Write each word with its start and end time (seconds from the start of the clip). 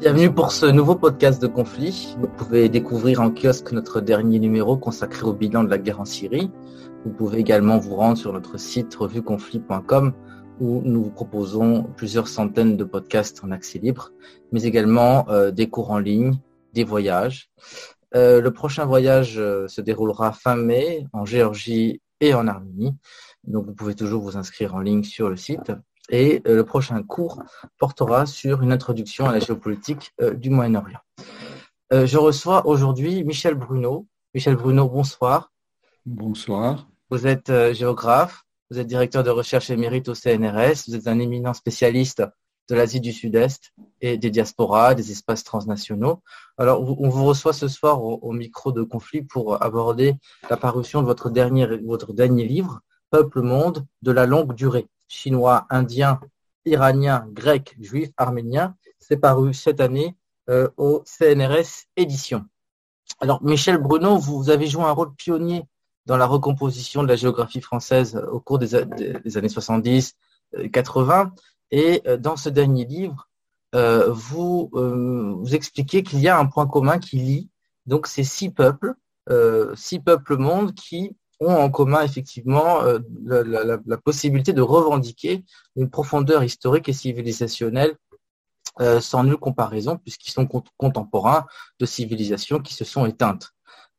Bienvenue 0.00 0.32
pour 0.32 0.50
ce 0.50 0.64
nouveau 0.64 0.94
podcast 0.94 1.42
de 1.42 1.46
conflit. 1.46 2.16
Vous 2.18 2.26
pouvez 2.26 2.70
découvrir 2.70 3.20
en 3.20 3.30
kiosque 3.30 3.70
notre 3.72 4.00
dernier 4.00 4.38
numéro 4.38 4.78
consacré 4.78 5.24
au 5.24 5.34
bilan 5.34 5.62
de 5.62 5.68
la 5.68 5.76
guerre 5.76 6.00
en 6.00 6.06
Syrie. 6.06 6.50
Vous 7.04 7.12
pouvez 7.12 7.36
également 7.36 7.76
vous 7.76 7.96
rendre 7.96 8.16
sur 8.16 8.32
notre 8.32 8.58
site 8.58 8.94
revueconflit.com 8.94 10.14
où 10.58 10.80
nous 10.86 11.04
vous 11.04 11.10
proposons 11.10 11.82
plusieurs 11.98 12.28
centaines 12.28 12.78
de 12.78 12.84
podcasts 12.84 13.44
en 13.44 13.50
accès 13.50 13.78
libre, 13.78 14.10
mais 14.52 14.62
également 14.62 15.28
euh, 15.28 15.50
des 15.50 15.68
cours 15.68 15.90
en 15.90 15.98
ligne, 15.98 16.38
des 16.72 16.84
voyages. 16.84 17.50
Euh, 18.14 18.40
le 18.40 18.52
prochain 18.54 18.86
voyage 18.86 19.34
euh, 19.36 19.68
se 19.68 19.82
déroulera 19.82 20.32
fin 20.32 20.56
mai 20.56 21.06
en 21.12 21.26
Géorgie 21.26 22.00
et 22.22 22.32
en 22.32 22.48
Arménie. 22.48 22.96
Donc 23.44 23.66
vous 23.66 23.74
pouvez 23.74 23.94
toujours 23.94 24.22
vous 24.22 24.38
inscrire 24.38 24.74
en 24.74 24.80
ligne 24.80 25.04
sur 25.04 25.28
le 25.28 25.36
site. 25.36 25.72
Et 26.10 26.42
euh, 26.46 26.56
le 26.56 26.64
prochain 26.64 27.02
cours 27.02 27.42
portera 27.78 28.26
sur 28.26 28.62
une 28.62 28.72
introduction 28.72 29.26
à 29.26 29.32
la 29.32 29.38
géopolitique 29.38 30.12
euh, 30.20 30.34
du 30.34 30.50
Moyen-Orient. 30.50 30.98
Euh, 31.92 32.04
je 32.04 32.18
reçois 32.18 32.66
aujourd'hui 32.66 33.24
Michel 33.24 33.54
Bruno. 33.54 34.06
Michel 34.34 34.56
Bruno, 34.56 34.88
bonsoir. 34.88 35.52
Bonsoir. 36.04 36.88
Vous 37.10 37.26
êtes 37.26 37.52
géographe, 37.72 38.44
vous 38.70 38.78
êtes 38.78 38.86
directeur 38.86 39.24
de 39.24 39.30
recherche 39.30 39.70
émérite 39.70 40.08
au 40.08 40.14
CNRS, 40.14 40.84
vous 40.86 40.94
êtes 40.94 41.08
un 41.08 41.18
éminent 41.18 41.52
spécialiste 41.54 42.22
de 42.68 42.74
l'Asie 42.76 43.00
du 43.00 43.12
Sud-Est 43.12 43.72
et 44.00 44.16
des 44.16 44.30
diasporas, 44.30 44.94
des 44.94 45.10
espaces 45.10 45.42
transnationaux. 45.42 46.22
Alors, 46.56 46.80
on 47.00 47.08
vous 47.08 47.24
reçoit 47.24 47.52
ce 47.52 47.66
soir 47.66 48.04
au, 48.04 48.20
au 48.22 48.32
micro 48.32 48.70
de 48.70 48.84
conflit 48.84 49.22
pour 49.22 49.60
aborder 49.60 50.14
la 50.48 50.56
parution 50.56 51.00
de 51.00 51.06
votre 51.06 51.30
dernier, 51.30 51.66
votre 51.84 52.12
dernier 52.12 52.44
livre, 52.44 52.80
Peuple 53.10 53.42
Monde 53.42 53.86
de 54.02 54.12
la 54.12 54.26
longue 54.26 54.54
durée, 54.54 54.86
chinois, 55.08 55.66
indien, 55.70 56.20
iranien, 56.64 57.26
grec, 57.32 57.76
juif, 57.80 58.10
arménien. 58.16 58.74
C'est 58.98 59.16
paru 59.16 59.54
cette 59.54 59.80
année 59.80 60.16
euh, 60.48 60.68
au 60.76 61.02
CNRS 61.04 61.86
Édition. 61.96 62.44
Alors, 63.20 63.42
Michel 63.42 63.78
Bruno, 63.78 64.16
vous 64.16 64.50
avez 64.50 64.66
joué 64.66 64.84
un 64.84 64.92
rôle 64.92 65.14
pionnier 65.14 65.64
dans 66.06 66.16
la 66.16 66.26
recomposition 66.26 67.02
de 67.02 67.08
la 67.08 67.16
géographie 67.16 67.60
française 67.60 68.16
au 68.30 68.40
cours 68.40 68.58
des, 68.58 68.74
années 68.74 69.48
70, 69.48 70.14
euh, 70.56 70.68
80. 70.68 71.32
Et 71.70 72.02
euh, 72.06 72.16
dans 72.16 72.36
ce 72.36 72.48
dernier 72.48 72.84
livre, 72.84 73.28
euh, 73.74 74.10
vous, 74.10 74.70
euh, 74.74 75.34
vous 75.36 75.54
expliquez 75.54 76.02
qu'il 76.02 76.20
y 76.20 76.28
a 76.28 76.38
un 76.38 76.46
point 76.46 76.66
commun 76.66 76.98
qui 76.98 77.16
lie 77.18 77.48
donc 77.86 78.06
ces 78.06 78.24
six 78.24 78.50
peuples, 78.50 78.94
euh, 79.28 79.74
six 79.76 80.00
peuples 80.00 80.36
mondes 80.36 80.74
qui 80.74 81.16
ont 81.40 81.54
en 81.54 81.70
commun 81.70 82.02
effectivement 82.02 82.82
euh, 82.82 82.98
la, 83.24 83.96
possibilité 83.96 84.52
de 84.52 84.62
revendiquer 84.62 85.44
une 85.76 85.90
profondeur 85.90 86.44
historique 86.44 86.88
et 86.88 86.92
civilisationnelle 86.92 87.96
euh, 88.80 89.00
sans 89.00 89.24
nulle 89.24 89.38
comparaison, 89.38 89.96
puisqu'ils 89.96 90.30
sont 90.30 90.44
cont- 90.44 90.64
contemporains 90.76 91.46
de 91.78 91.86
civilisations 91.86 92.60
qui 92.60 92.74
se 92.74 92.84
sont 92.84 93.06
éteintes. 93.06 93.50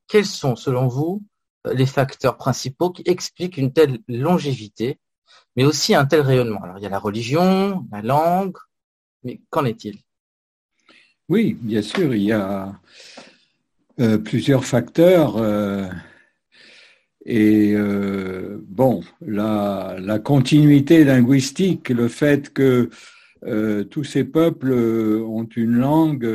Quels 0.08 0.26
sont, 0.26 0.56
selon 0.56 0.88
vous, 0.88 1.24
euh, 1.68 1.74
les 1.74 1.86
facteurs 1.86 2.38
principaux 2.38 2.92
qui 2.92 3.04
expliquent 3.06 3.58
une 3.58 3.74
telle 3.74 4.00
longévité, 4.08 5.00
mais 5.56 5.66
aussi 5.66 5.96
un 5.96 6.06
tel 6.06 6.22
rayonnement? 6.22 6.64
Alors, 6.64 6.78
il 6.78 6.84
y 6.84 6.88
a 6.88 6.90
la 6.90 7.00
religion, 7.00 7.86
la 7.92 8.02
langue, 8.02 8.58
mais 9.24 9.42
qu'en 9.50 9.66
est-il? 9.66 10.00
Oui, 11.28 11.58
bien 11.60 11.82
sûr, 11.82 12.14
il 12.14 12.24
y 12.24 12.32
a 12.34 12.74
plusieurs 14.26 14.66
facteurs. 14.66 15.38
Et 17.26 17.74
euh, 17.76 18.58
bon, 18.68 19.02
la, 19.22 20.20
continuité 20.24 21.04
linguistique, 21.04 21.90
le 21.90 22.08
fait 22.08 22.52
que 22.52 22.90
euh, 23.46 23.84
tous 23.84 24.04
ces 24.04 24.24
peuples 24.24 24.72
euh, 24.72 25.22
ont 25.24 25.48
une 25.56 25.78
langue 25.78 26.28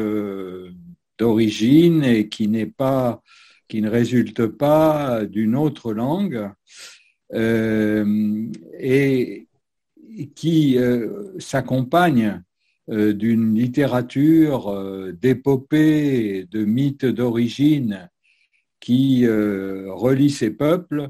d'origine 1.18 2.04
et 2.04 2.28
qui 2.28 2.48
n'est 2.48 2.66
pas, 2.66 3.22
qui 3.68 3.82
ne 3.82 3.90
résulte 3.90 4.46
pas 4.46 5.24
d'une 5.24 5.56
autre 5.56 5.92
langue, 5.92 6.50
et 8.78 9.48
qui 10.36 10.78
s'accompagne 11.40 12.42
d'une 12.88 13.54
littérature 13.56 15.12
d'épopées, 15.20 16.46
de 16.48 16.64
mythes 16.64 17.04
d'origine 17.04 18.08
qui 18.86 19.26
euh, 19.26 19.92
relie 19.92 20.30
ces 20.30 20.52
peuples 20.52 21.08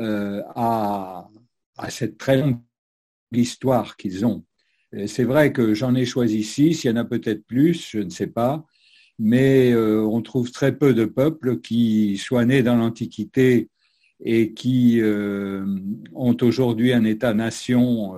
euh, 0.00 0.42
à, 0.56 1.28
à 1.76 1.88
cette 1.88 2.18
très 2.18 2.38
longue 2.38 2.58
histoire 3.30 3.96
qu'ils 3.96 4.26
ont. 4.26 4.44
C'est 5.06 5.22
vrai 5.22 5.52
que 5.52 5.74
j'en 5.74 5.94
ai 5.94 6.06
choisi 6.06 6.42
six, 6.42 6.82
il 6.82 6.88
y 6.88 6.90
en 6.90 6.96
a 6.96 7.04
peut-être 7.04 7.44
plus, 7.46 7.90
je 7.90 8.00
ne 8.00 8.10
sais 8.10 8.26
pas, 8.26 8.66
mais 9.20 9.70
euh, 9.70 10.02
on 10.02 10.22
trouve 10.22 10.50
très 10.50 10.76
peu 10.76 10.92
de 10.92 11.04
peuples 11.04 11.60
qui 11.60 12.18
soient 12.18 12.44
nés 12.46 12.64
dans 12.64 12.74
l'Antiquité 12.74 13.70
et 14.24 14.52
qui 14.52 15.00
ont 15.04 16.36
aujourd'hui 16.42 16.92
un 16.92 17.04
État-nation 17.04 18.16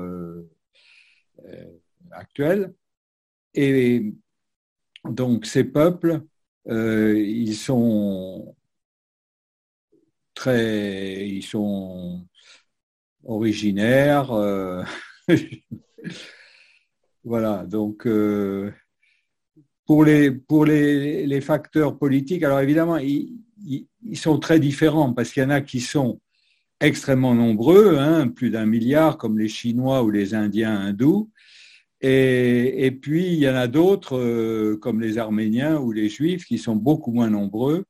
actuel. 2.12 2.72
Et 3.52 4.14
donc 5.04 5.44
ces 5.44 5.64
peuples, 5.64 6.22
ils 6.66 7.56
sont 7.56 8.54
très, 10.36 11.28
ils 11.28 11.42
sont 11.42 12.24
originaires. 13.24 14.30
euh, 14.32 14.84
voilà, 17.24 17.66
donc 17.66 18.06
euh, 18.06 18.72
pour 19.86 20.04
les 20.04 20.30
pour 20.30 20.64
les, 20.64 21.26
les 21.26 21.41
facteurs 21.41 21.98
politiques, 21.98 22.44
alors 22.44 22.60
évidemment, 22.60 22.98
ils, 22.98 23.34
ils, 24.04 24.16
sont 24.16 24.38
très 24.38 24.60
différents 24.60 25.12
parce 25.12 25.32
qu'il 25.32 25.42
y 25.42 25.46
en 25.46 25.50
a 25.50 25.60
qui 25.60 25.80
sont 25.80 26.20
extrêmement 26.80 27.34
nombreux, 27.34 27.98
hein, 27.98 28.28
plus 28.28 28.50
d'un 28.50 28.66
milliard, 28.66 29.19
comme 29.19 29.38
les 29.38 29.48
Chinois 29.48 30.02
ou 30.04 30.10
les 30.10 30.34
Indiens 30.34 30.78
hindous. 30.78 31.30
Et, 32.02 32.86
et 32.86 32.91
puis, 32.92 33.26
il 33.28 33.38
y 33.38 33.48
en 33.48 33.54
a 33.54 33.69
d'autres, 33.69 34.19
euh, 34.19 34.76
comme 34.76 35.00
les 35.00 35.19
Arméniens 35.19 35.78
ou 35.78 35.92
les 35.92 36.08
Juifs, 36.10 36.44
qui 36.44 36.58
sont 36.58 36.76
beaucoup 36.76 37.12
moins 37.12 37.30
nombreux. 37.30 37.86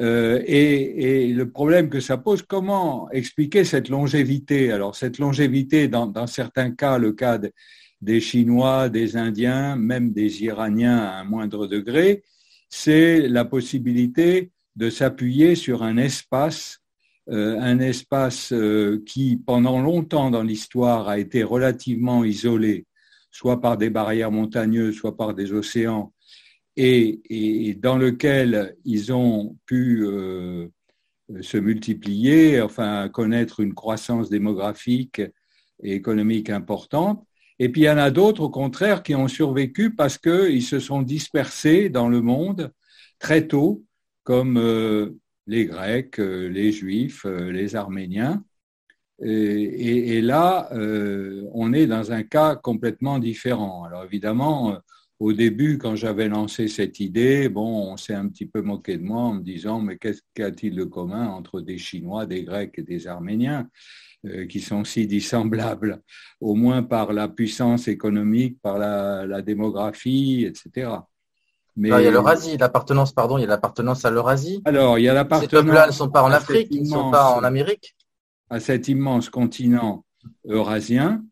Euh, 0.00 0.42
et, 0.46 1.32
le 1.32 1.50
problème 1.50 1.88
que 1.88 2.00
ça 2.00 2.16
pose, 2.16 2.42
comment 2.42 3.10
expliquer 3.10 3.64
cette 3.64 3.88
longévité? 3.88 4.72
Alors, 4.72 4.96
cette 4.96 5.18
longévité, 5.18 5.88
dans, 5.88 6.26
certains 6.26 6.72
cas, 6.72 6.98
le 6.98 7.12
cas 7.12 7.38
de, 7.38 7.52
des 8.00 8.20
Chinois, 8.20 8.88
des 8.88 9.16
Indiens, 9.16 9.76
même 9.76 10.12
des 10.12 10.42
Iraniens 10.42 10.98
à 10.98 11.20
un 11.20 11.24
moindre 11.24 11.66
degré, 11.66 12.22
c'est 12.68 13.28
la 13.28 13.44
possibilité 13.44 14.50
de 14.76 14.90
s'appuyer 14.90 15.54
sur 15.54 15.82
un 15.82 15.96
espace 15.96 16.80
euh, 17.30 17.58
un 17.58 17.78
espace 17.78 18.52
euh, 18.52 19.02
qui, 19.06 19.36
pendant 19.36 19.80
longtemps 19.80 20.30
dans 20.30 20.42
l'histoire, 20.42 21.08
a 21.08 21.18
été 21.18 21.42
relativement 21.42 22.22
isolé, 22.22 22.86
soit 23.30 23.62
par 23.62 23.78
des 23.78 23.88
barrières 23.88 24.30
montagneuses, 24.30 24.96
soit 24.96 25.16
par 25.16 25.32
des 25.32 25.54
océans, 25.54 26.12
et, 26.76 27.76
dans 27.80 27.96
lequel 27.96 28.76
ils 28.84 29.12
ont 29.12 29.56
pu 29.66 30.04
euh, 30.04 30.68
se 31.40 31.56
multiplier, 31.56 32.60
enfin 32.60 33.08
connaître 33.08 33.60
une 33.60 33.74
croissance 33.74 34.28
démographique 34.28 35.22
et 35.82 35.94
économique 35.94 36.50
importante. 36.50 37.24
Et 37.58 37.68
puis 37.68 37.82
il 37.82 37.84
y 37.84 37.90
en 37.90 37.98
a 37.98 38.10
d'autres, 38.10 38.42
au 38.42 38.50
contraire, 38.50 39.02
qui 39.02 39.14
ont 39.14 39.28
survécu 39.28 39.94
parce 39.94 40.18
qu'ils 40.18 40.62
se 40.64 40.80
sont 40.80 41.02
dispersés 41.02 41.88
dans 41.88 42.08
le 42.08 42.20
monde 42.20 42.72
très 43.18 43.46
tôt, 43.46 43.84
comme 44.24 44.56
euh, 44.58 45.10
les 45.46 45.66
Grecs, 45.66 46.18
euh, 46.18 46.48
les 46.48 46.72
Juifs, 46.72 47.24
les 47.24 47.76
Arméniens. 47.76 48.42
Et, 49.22 50.20
là, 50.20 50.68
on 51.52 51.72
est 51.72 51.86
dans 51.86 52.10
un 52.10 52.24
cas 52.24 52.56
complètement 52.56 53.20
différent. 53.20 53.84
Alors 53.84 54.04
évidemment, 54.04 54.76
au 55.20 55.32
début, 55.32 55.78
quand 55.78 55.94
j'avais 55.94 56.28
lancé 56.28 56.68
cette 56.68 57.00
idée, 57.00 57.48
bon, 57.48 57.92
on 57.92 57.96
s'est 57.96 58.14
un 58.14 58.28
petit 58.28 58.46
peu 58.46 58.62
moqué 58.62 58.96
de 58.96 59.02
moi 59.02 59.22
en 59.22 59.34
me 59.34 59.42
disant, 59.42 59.80
mais 59.80 59.96
qu'est-ce 59.96 60.22
qu'a-t-il 60.34 60.74
de 60.74 60.84
commun 60.84 61.28
entre 61.28 61.60
des 61.60 61.78
Chinois, 61.78 62.26
des 62.26 62.42
Grecs 62.42 62.74
et 62.78 62.82
des 62.82 63.06
Arméniens 63.06 63.68
euh, 64.26 64.46
qui 64.46 64.60
sont 64.60 64.84
si 64.84 65.06
dissemblables, 65.06 66.02
au 66.40 66.54
moins 66.54 66.82
par 66.82 67.12
la 67.12 67.28
puissance 67.28 67.86
économique, 67.88 68.58
par 68.60 68.78
la, 68.78 69.42
démographie, 69.42 70.44
etc. 70.46 70.90
Mais 71.76 71.88
il 71.88 72.04
y 72.04 72.06
a 72.06 72.10
l'Eurasie, 72.10 72.56
l'appartenance, 72.56 73.12
pardon, 73.12 73.38
il 73.38 73.42
y 73.42 73.44
a 73.44 73.48
l'appartenance 73.48 74.04
à 74.04 74.10
l'Eurasie. 74.10 74.62
Alors, 74.64 74.98
il 74.98 75.02
y 75.02 75.08
a 75.08 75.14
l'appartenance. 75.14 75.50
Ces 75.50 75.56
peuples-là 75.56 75.86
ne 75.88 75.92
sont 75.92 76.08
pas 76.08 76.22
en 76.22 76.30
Afrique, 76.30 76.68
ils 76.70 76.82
ne 76.82 76.88
sont 76.88 77.10
pas 77.10 77.36
en 77.36 77.44
Amérique. 77.44 77.96
À 78.50 78.60
cet 78.60 78.88
immense 78.88 79.28
continent 79.28 80.04
eurasien 80.46 81.24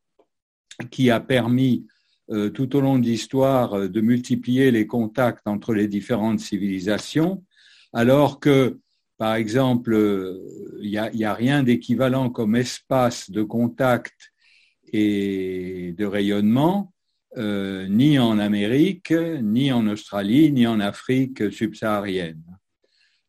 qui 0.90 1.10
a 1.10 1.20
permis 1.20 1.86
euh, 2.32 2.48
tout 2.48 2.76
au 2.76 2.80
long 2.80 2.98
de 2.98 3.04
l'histoire 3.04 3.74
euh, 3.74 3.88
de 3.88 4.00
multiplier 4.00 4.70
les 4.70 4.86
contacts 4.86 5.46
entre 5.46 5.74
les 5.74 5.86
différentes 5.86 6.40
civilisations, 6.40 7.44
alors 7.92 8.40
que 8.40 8.78
par 9.18 9.34
exemple, 9.34 9.94
il 10.80 10.90
n'y 10.90 11.24
a, 11.24 11.34
rien 11.34 11.62
d'équivalent 11.62 12.28
comme 12.30 12.56
espace 12.56 13.30
de 13.30 13.42
contact 13.44 14.32
et 14.92 15.94
de 15.96 16.04
rayonnement, 16.04 16.92
euh, 17.36 17.86
ni 17.86 18.18
en 18.18 18.40
Amérique, 18.40 19.12
ni 19.12 19.70
en 19.70 19.86
Australie, 19.86 20.50
ni 20.50 20.66
en 20.66 20.80
Afrique 20.80 21.52
subsaharienne. 21.52 22.42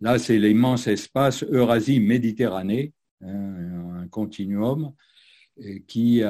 Là, 0.01 0.17
c'est 0.17 0.39
l'immense 0.39 0.88
espace 0.88 1.44
Eurasie-Méditerranée, 1.44 2.94
hein, 3.21 4.01
un 4.01 4.07
continuum 4.07 4.94
qui 5.88 6.23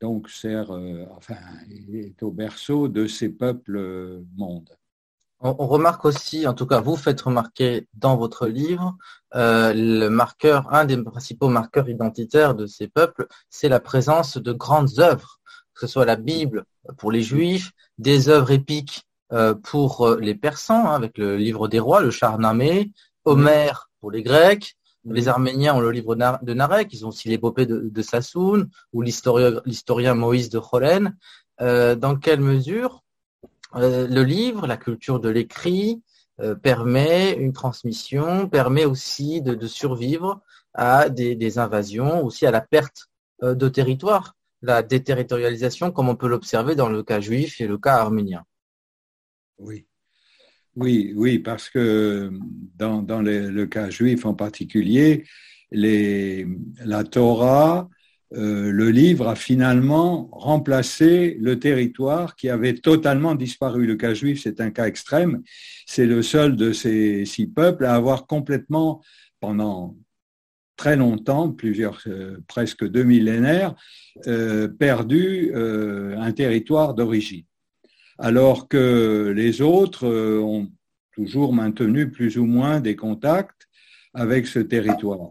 donc 0.00 0.30
sert, 0.30 0.70
euh, 0.72 1.04
enfin, 1.16 1.36
est 1.70 2.22
au 2.22 2.30
berceau 2.30 2.88
de 2.88 3.06
ces 3.06 3.28
peuples 3.28 4.22
mondes. 4.36 4.70
On, 5.42 5.66
remarque 5.66 6.04
aussi, 6.04 6.46
en 6.46 6.52
tout 6.52 6.66
cas, 6.66 6.80
vous 6.80 6.96
faites 6.96 7.20
remarquer 7.22 7.88
dans 7.94 8.18
votre 8.18 8.46
livre, 8.46 8.98
euh, 9.34 9.72
le 9.74 10.10
marqueur, 10.10 10.70
un 10.70 10.84
des 10.84 11.02
principaux 11.02 11.48
marqueurs 11.48 11.88
identitaires 11.88 12.54
de 12.54 12.66
ces 12.66 12.88
peuples, 12.88 13.26
c'est 13.48 13.70
la 13.70 13.80
présence 13.80 14.36
de 14.36 14.52
grandes 14.52 14.98
œuvres, 14.98 15.40
que 15.72 15.80
ce 15.80 15.86
soit 15.86 16.04
la 16.04 16.16
Bible 16.16 16.66
pour 16.98 17.10
les 17.10 17.22
Juifs, 17.22 17.70
des 17.96 18.28
œuvres 18.28 18.50
épiques 18.50 19.06
euh, 19.32 19.54
pour 19.54 20.06
euh, 20.06 20.20
les 20.20 20.34
Persans, 20.34 20.88
hein, 20.88 20.94
avec 20.94 21.16
le 21.16 21.38
livre 21.38 21.68
des 21.68 21.80
rois, 21.80 22.02
le 22.02 22.10
Charnamé, 22.10 22.92
Homère 23.24 23.88
pour 24.00 24.10
les 24.10 24.22
Grecs, 24.22 24.76
les 25.04 25.28
Arméniens 25.28 25.74
ont 25.74 25.80
le 25.80 25.90
livre 25.90 26.14
de 26.14 26.54
Narek, 26.54 26.92
ils 26.92 27.06
ont 27.06 27.08
aussi 27.08 27.28
l'épopée 27.28 27.66
de, 27.66 27.88
de 27.90 28.02
Sassoun 28.02 28.68
ou 28.92 29.02
l'historien 29.02 30.14
Moïse 30.14 30.50
de 30.50 30.60
Cholen. 30.60 31.16
dans 31.58 32.16
quelle 32.20 32.40
mesure 32.40 33.02
euh, 33.76 34.08
le 34.08 34.24
livre, 34.24 34.66
la 34.66 34.76
culture 34.76 35.20
de 35.20 35.28
l'écrit, 35.28 36.02
euh, 36.40 36.54
permet 36.54 37.32
une 37.34 37.52
transmission, 37.52 38.48
permet 38.48 38.84
aussi 38.84 39.42
de, 39.42 39.66
survivre 39.66 40.42
à 40.74 41.08
des, 41.08 41.58
invasions, 41.58 42.24
aussi 42.24 42.46
à 42.46 42.50
la 42.50 42.60
perte 42.60 43.08
euh, 43.42 43.54
de 43.54 43.68
territoire, 43.68 44.36
la 44.62 44.82
déterritorialisation, 44.82 45.92
comme 45.92 46.08
on 46.08 46.16
peut 46.16 46.28
l'observer 46.28 46.74
dans 46.74 46.88
le 46.88 47.02
cas 47.02 47.20
juif 47.20 47.60
et 47.60 47.66
le 47.66 47.78
cas 47.78 47.96
arménien? 47.96 48.44
Oui. 49.58 49.86
Oui, 50.80 51.12
oui, 51.14 51.38
parce 51.38 51.68
que 51.68 52.32
dans, 52.78 53.20
le 53.20 53.64
cas 53.66 53.90
juif 53.90 54.24
en 54.24 54.32
particulier, 54.32 55.24
la 55.72 57.04
Torah 57.04 57.88
euh, 58.32 58.70
le 58.70 58.90
livre 58.90 59.28
a 59.28 59.34
finalement 59.34 60.28
remplacé 60.32 61.36
le 61.40 61.58
territoire 61.58 62.34
qui 62.34 62.48
avait 62.48 62.74
totalement 62.74 63.34
disparu. 63.34 63.86
Le 63.86 63.96
cas 63.96 64.14
juif, 64.14 64.40
c'est 64.42 64.60
un 64.62 64.70
cas 64.70 64.86
extrême. 64.86 65.42
C'est 65.84 66.06
le 66.06 66.22
seul 66.22 66.56
de 66.56 66.72
ces 66.72 67.26
six 67.26 67.46
peuples 67.46 67.84
à 67.84 67.94
avoir 67.94 68.26
complètement, 68.26 69.02
pendant 69.40 69.96
très 70.76 70.96
longtemps, 70.96 71.50
plusieurs, 71.50 72.00
euh, 72.06 72.38
presque 72.46 72.88
deux 72.88 73.04
millénaires, 73.04 73.74
euh, 74.28 74.66
perdu 74.68 75.52
un 75.54 76.32
territoire 76.32 76.94
d'origine. 76.94 77.44
Alors 78.22 78.68
que 78.68 79.32
les 79.34 79.62
autres 79.62 80.06
ont 80.06 80.68
toujours 81.12 81.54
maintenu 81.54 82.10
plus 82.10 82.36
ou 82.36 82.44
moins 82.44 82.80
des 82.80 82.94
contacts 82.94 83.66
avec 84.12 84.46
ce 84.46 84.58
territoire. 84.58 85.30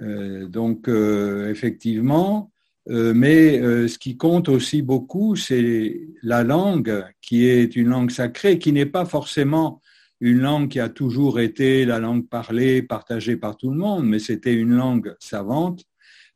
Euh, 0.00 0.46
donc, 0.46 0.88
euh, 0.88 1.50
effectivement, 1.50 2.52
euh, 2.88 3.12
mais 3.12 3.58
ce 3.88 3.98
qui 3.98 4.16
compte 4.16 4.48
aussi 4.48 4.82
beaucoup, 4.82 5.34
c'est 5.34 6.00
la 6.22 6.44
langue, 6.44 7.04
qui 7.20 7.46
est 7.46 7.74
une 7.74 7.88
langue 7.88 8.12
sacrée, 8.12 8.60
qui 8.60 8.72
n'est 8.72 8.86
pas 8.86 9.04
forcément 9.04 9.82
une 10.20 10.40
langue 10.40 10.68
qui 10.68 10.78
a 10.78 10.88
toujours 10.88 11.40
été 11.40 11.84
la 11.84 11.98
langue 11.98 12.28
parlée, 12.28 12.82
partagée 12.82 13.36
par 13.36 13.56
tout 13.56 13.70
le 13.70 13.76
monde, 13.76 14.06
mais 14.06 14.20
c'était 14.20 14.54
une 14.54 14.76
langue 14.76 15.16
savante 15.18 15.84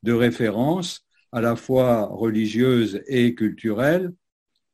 de 0.02 0.12
référence, 0.12 1.06
à 1.30 1.40
la 1.40 1.54
fois 1.54 2.06
religieuse 2.06 3.02
et 3.06 3.36
culturelle. 3.36 4.12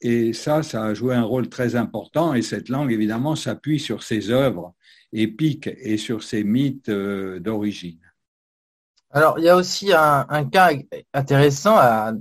Et 0.03 0.33
ça, 0.33 0.63
ça 0.63 0.85
a 0.85 0.95
joué 0.95 1.15
un 1.15 1.23
rôle 1.23 1.49
très 1.49 1.77
important. 1.77 2.35
Et 2.35 2.43
cette 2.43 2.69
langue, 2.69 2.93
évidemment, 2.93 3.37
s'appuie 3.37 3.79
sur 3.79 4.03
ses 4.03 4.31
œuvres 4.31 4.75
épiques 5.13 5.69
et 5.81 5.97
sur 5.97 6.23
ses 6.23 6.45
mythes 6.45 6.91
d'origine. 6.91 7.99
Alors, 9.13 9.39
il 9.39 9.45
y 9.45 9.49
a 9.49 9.57
aussi 9.57 9.93
un, 9.93 10.45
cas 10.45 10.71
intéressant 11.13 11.77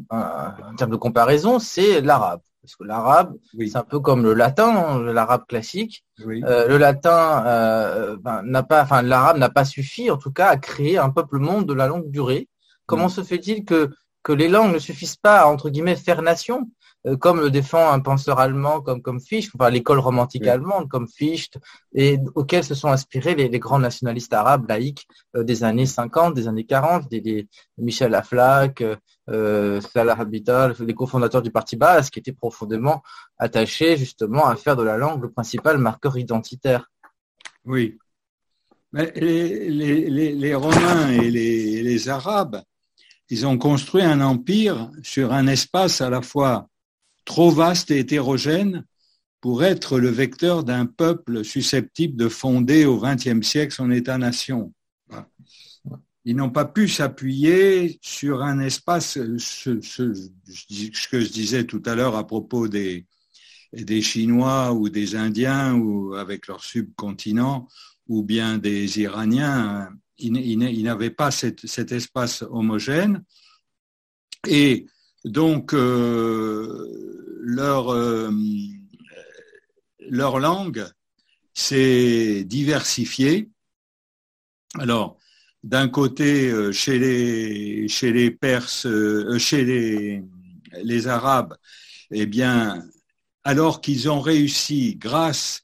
en 0.10 0.76
termes 0.76 0.92
de 0.92 0.96
comparaison, 0.96 1.60
c'est 1.60 2.02
l'arabe. 2.02 2.42
Parce 2.62 2.76
que 2.76 2.84
l'arabe, 2.84 3.36
c'est 3.58 3.78
un 3.78 3.84
peu 3.84 4.00
comme 4.00 4.24
le 4.24 4.34
latin, 4.34 4.76
hein, 4.76 5.02
l'arabe 5.14 5.46
classique. 5.48 6.04
Euh, 6.28 6.68
le 6.68 6.78
latin 6.78 7.44
euh, 7.46 8.18
ben, 8.20 8.42
n'a 8.44 8.64
pas, 8.64 8.84
enfin 8.84 9.02
l'arabe 9.02 9.38
n'a 9.38 9.50
pas 9.50 9.66
suffi, 9.66 10.12
en 10.12 10.18
tout 10.18 10.32
cas, 10.32 10.48
à 10.50 10.58
créer 10.58 10.98
un 10.98 11.10
peuple 11.10 11.40
monde 11.40 11.66
de 11.66 11.74
la 11.74 11.88
longue 11.88 12.12
durée. 12.12 12.50
Comment 12.86 13.06
mm. 13.06 13.10
se 13.10 13.24
fait-il 13.24 13.66
que 13.66 13.90
que 14.22 14.34
les 14.34 14.50
langues 14.50 14.74
ne 14.74 14.80
suffisent 14.80 15.16
pas 15.16 15.42
à 15.42 15.46
entre 15.48 15.70
guillemets 15.70 15.96
faire 15.96 16.22
nation? 16.22 16.70
euh, 16.70 16.79
comme 17.20 17.40
le 17.40 17.50
défend 17.50 17.92
un 17.92 18.00
penseur 18.00 18.40
allemand 18.40 18.82
comme, 18.82 19.02
comme 19.02 19.20
Fichte, 19.22 19.52
enfin 19.56 19.70
l'école 19.70 20.00
romantique 20.00 20.46
allemande 20.48 20.90
comme 20.90 21.08
Fichte, 21.08 21.58
et 21.94 22.20
auxquels 22.36 22.64
se 22.64 22.76
sont 22.76 22.90
inspirés 22.90 23.36
les, 23.36 23.60
grands 23.60 23.80
nationalistes 23.80 24.34
arabes 24.34 24.68
laïcs 24.68 25.08
euh, 25.36 25.44
des 25.44 25.64
années 25.64 25.86
50, 25.86 26.34
des 26.34 26.48
années 26.48 26.66
40, 26.66 27.10
des, 27.10 27.48
Michel 27.78 28.14
Aflaq, 28.14 28.84
euh, 29.30 29.82
Salah 29.82 30.20
Habital, 30.20 30.76
les 30.80 30.94
cofondateurs 30.94 31.42
du 31.42 31.52
Parti 31.52 31.78
Basse, 31.78 32.10
qui 32.10 32.20
étaient 32.20 32.34
profondément 32.34 33.02
attachés 33.38 33.98
justement 33.98 34.48
à 34.48 34.56
faire 34.56 34.76
de 34.76 34.84
la 34.84 34.98
langue 34.98 35.22
le 35.22 35.32
principal 35.32 35.78
marqueur 35.78 36.18
identitaire. 36.18 36.92
Oui. 37.66 37.98
Mais 38.92 39.12
les, 39.16 40.56
Romains 40.56 41.10
et 41.12 41.30
les 41.30 42.10
Arabes, 42.10 42.62
ils 43.30 43.46
ont 43.46 43.58
construit 43.58 44.02
un 44.02 44.22
empire 44.22 44.90
sur 45.04 45.32
un 45.32 45.46
espace 45.48 46.02
à 46.02 46.10
la 46.10 46.24
fois 46.24 46.69
trop 47.30 47.52
vaste 47.52 47.92
et 47.92 48.00
hétérogène 48.00 48.84
pour 49.40 49.64
être 49.64 50.00
le 50.00 50.10
vecteur 50.10 50.64
d'un 50.64 50.88
peuple 50.88 51.46
susceptible 51.46 52.18
de 52.18 52.28
fonder 52.28 52.86
au 52.86 53.00
XXe 53.00 53.48
siècle 53.48 53.72
son 53.72 53.92
État-nation. 53.92 54.74
Ils 56.26 56.36
n'ont 56.36 56.50
pas 56.50 56.66
pu 56.66 56.88
s'appuyer 56.88 58.00
sur 58.02 58.42
un 58.42 58.60
espace, 58.60 59.20
ce, 59.38 59.70
que 61.10 61.20
je 61.22 61.32
disais 61.32 61.66
tout 61.66 61.84
à 61.86 61.94
l'heure 61.94 62.16
à 62.16 62.26
propos 62.26 62.68
des, 62.68 63.06
des 63.74 64.02
Chinois 64.02 64.74
ou 64.74 64.90
des 64.90 65.16
Indiens 65.16 65.76
ou 65.76 66.16
avec 66.16 66.48
leur 66.48 66.64
subcontinent 66.64 67.68
ou 68.08 68.24
bien 68.24 68.58
des 68.58 69.00
Iraniens, 69.02 69.92
ils, 70.18 70.84
n'avaient 70.84 71.12
pas 71.12 71.30
cet 71.30 71.92
espace 71.92 72.44
homogène. 72.50 73.24
Et 74.48 74.88
donc, 75.26 75.74
euh, 75.74 76.88
leur, 77.42 77.90
euh, 77.90 78.32
leur 80.10 80.40
langue 80.40 80.86
s'est 81.54 82.44
diversifiée. 82.46 83.50
Alors, 84.76 85.18
d'un 85.64 85.90
côté, 85.90 86.50
euh, 86.50 86.72
chez 86.72 87.00
les, 87.00 87.88
chez 87.90 88.14
les 88.14 88.32
Perses, 88.32 88.88
chez 89.38 89.66
les, 89.66 90.24
les 90.84 91.08
Arabes, 91.08 91.58
eh 92.12 92.26
bien, 92.26 92.88
alors 93.44 93.82
qu'ils 93.82 94.10
ont 94.10 94.22
réussi, 94.22 94.96
grâce 94.96 95.64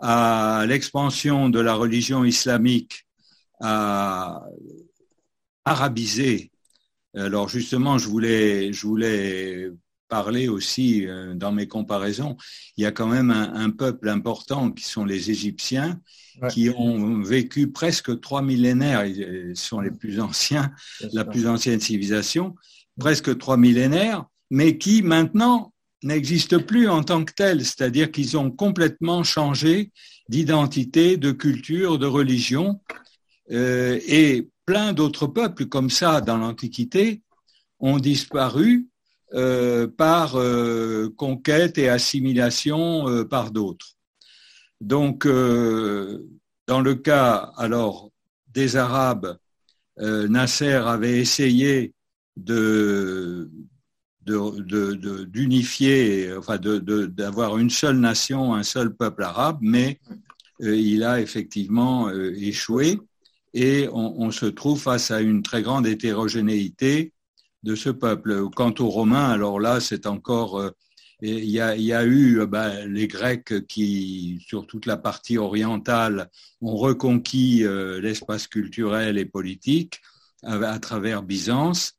à 0.00 0.64
l'expansion 0.66 1.50
de 1.50 1.60
la 1.60 1.74
religion 1.74 2.24
islamique, 2.24 3.06
à 3.60 4.42
arabiser 5.64 6.50
alors 7.14 7.48
justement, 7.48 7.98
je 7.98 8.08
voulais, 8.08 8.72
je 8.72 8.86
voulais 8.86 9.70
parler 10.08 10.48
aussi 10.48 11.06
euh, 11.06 11.34
dans 11.34 11.52
mes 11.52 11.66
comparaisons. 11.66 12.36
Il 12.76 12.82
y 12.82 12.86
a 12.86 12.92
quand 12.92 13.06
même 13.06 13.30
un, 13.30 13.70
peuple 13.70 14.08
important 14.08 14.70
qui 14.70 14.84
sont 14.84 15.04
les 15.04 15.30
Égyptiens, 15.30 16.00
qui 16.50 16.68
ont 16.70 17.20
vécu 17.22 17.70
presque 17.70 18.20
trois 18.20 18.42
millénaires. 18.42 19.06
Ils 19.06 19.56
sont 19.56 19.80
les 19.80 19.90
plus 19.90 20.20
anciens, 20.20 20.72
la 21.12 21.24
plus 21.24 21.46
ancienne 21.46 21.80
civilisation, 21.80 22.54
presque 22.98 23.38
trois 23.38 23.56
millénaires, 23.56 24.24
mais 24.50 24.78
qui 24.78 25.02
maintenant 25.02 25.72
n'existent 26.02 26.60
plus 26.60 26.88
en 26.88 27.02
tant 27.02 27.24
que 27.24 27.32
tels, 27.32 27.64
c'est-à-dire 27.64 28.12
qu'ils 28.12 28.36
ont 28.36 28.50
complètement 28.50 29.24
changé 29.24 29.90
d'identité, 30.28 31.16
de 31.16 31.32
culture, 31.32 31.98
de 31.98 32.06
religion, 32.06 32.80
et 33.48 34.48
plein 34.64 34.92
d'autres 34.92 35.26
peuples 35.26 35.66
comme 35.66 35.90
ça 35.90 36.20
dans 36.20 36.38
l'Antiquité 36.38 37.22
ont 37.78 37.98
disparu 37.98 38.88
par 39.96 40.36
conquête 41.16 41.78
et 41.78 41.88
assimilation 41.88 43.26
par 43.26 43.50
d'autres. 43.50 43.96
Donc, 44.80 45.26
dans 45.26 46.80
le 46.80 46.94
cas 46.94 47.52
alors 47.56 48.10
des 48.48 48.76
Arabes, 48.76 49.36
Nasser 49.98 50.72
avait 50.72 51.18
essayé 51.18 51.92
de 52.36 53.50
d'unifier, 54.26 56.34
enfin 56.36 56.58
d'avoir 56.58 57.58
une 57.58 57.70
seule 57.70 57.98
nation, 57.98 58.54
un 58.54 58.62
seul 58.62 58.94
peuple 58.94 59.22
arabe, 59.22 59.58
mais 59.60 60.00
euh, 60.62 60.76
il 60.76 61.04
a 61.04 61.20
effectivement 61.20 62.08
euh, 62.08 62.32
échoué 62.36 62.98
et 63.54 63.88
on, 63.92 64.32
se 64.32 64.46
trouve 64.46 64.80
face 64.80 65.12
à 65.12 65.20
une 65.20 65.42
très 65.42 65.62
grande 65.62 65.86
hétérogénéité 65.86 67.12
de 67.62 67.76
ce 67.76 67.88
peuple. 67.88 68.50
Quant 68.50 68.74
aux 68.80 68.88
Romains, 68.88 69.30
alors 69.30 69.60
là, 69.60 69.78
c'est 69.78 70.06
encore, 70.06 70.60
euh, 70.60 70.70
il 71.22 71.48
y, 71.48 71.60
a, 71.60 72.04
eu 72.04 72.44
ben, 72.46 72.84
les 72.86 73.06
Grecs 73.06 73.66
qui, 73.68 74.44
sur 74.44 74.66
toute 74.66 74.86
la 74.86 74.96
partie 74.96 75.38
orientale, 75.38 76.30
ont 76.60 76.76
reconquis 76.76 77.64
l'espace 78.02 78.48
culturel 78.48 79.18
et 79.18 79.24
politique 79.24 80.00
à 80.42 80.78
travers 80.80 81.22
Byzance. 81.22 81.94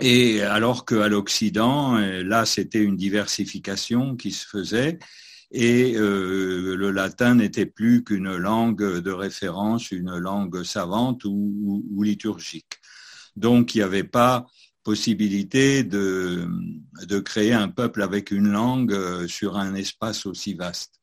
Et 0.00 0.42
alors 0.42 0.84
qu'à 0.84 1.08
l'Occident, 1.08 1.98
là, 1.98 2.46
c'était 2.46 2.82
une 2.82 2.96
diversification 2.96 4.14
qui 4.14 4.30
se 4.30 4.46
faisait 4.46 5.00
et 5.50 5.94
euh, 5.96 6.74
le 6.76 6.90
latin 6.90 7.36
n'était 7.36 7.66
plus 7.66 8.04
qu'une 8.04 8.36
langue 8.36 9.00
de 9.00 9.12
référence, 9.12 9.90
une 9.90 10.16
langue 10.16 10.62
savante 10.62 11.24
ou, 11.24 12.02
liturgique. 12.02 12.80
Donc, 13.36 13.74
il 13.74 13.78
n'y 13.78 13.84
avait 13.84 14.04
pas 14.04 14.46
possibilité 14.82 15.82
de, 15.82 16.48
de, 17.06 17.18
créer 17.18 17.52
un 17.52 17.68
peuple 17.68 18.02
avec 18.02 18.30
une 18.30 18.52
langue 18.52 18.92
euh, 18.92 19.26
sur 19.26 19.56
un 19.56 19.74
espace 19.74 20.26
aussi 20.26 20.54
vaste. 20.54 21.00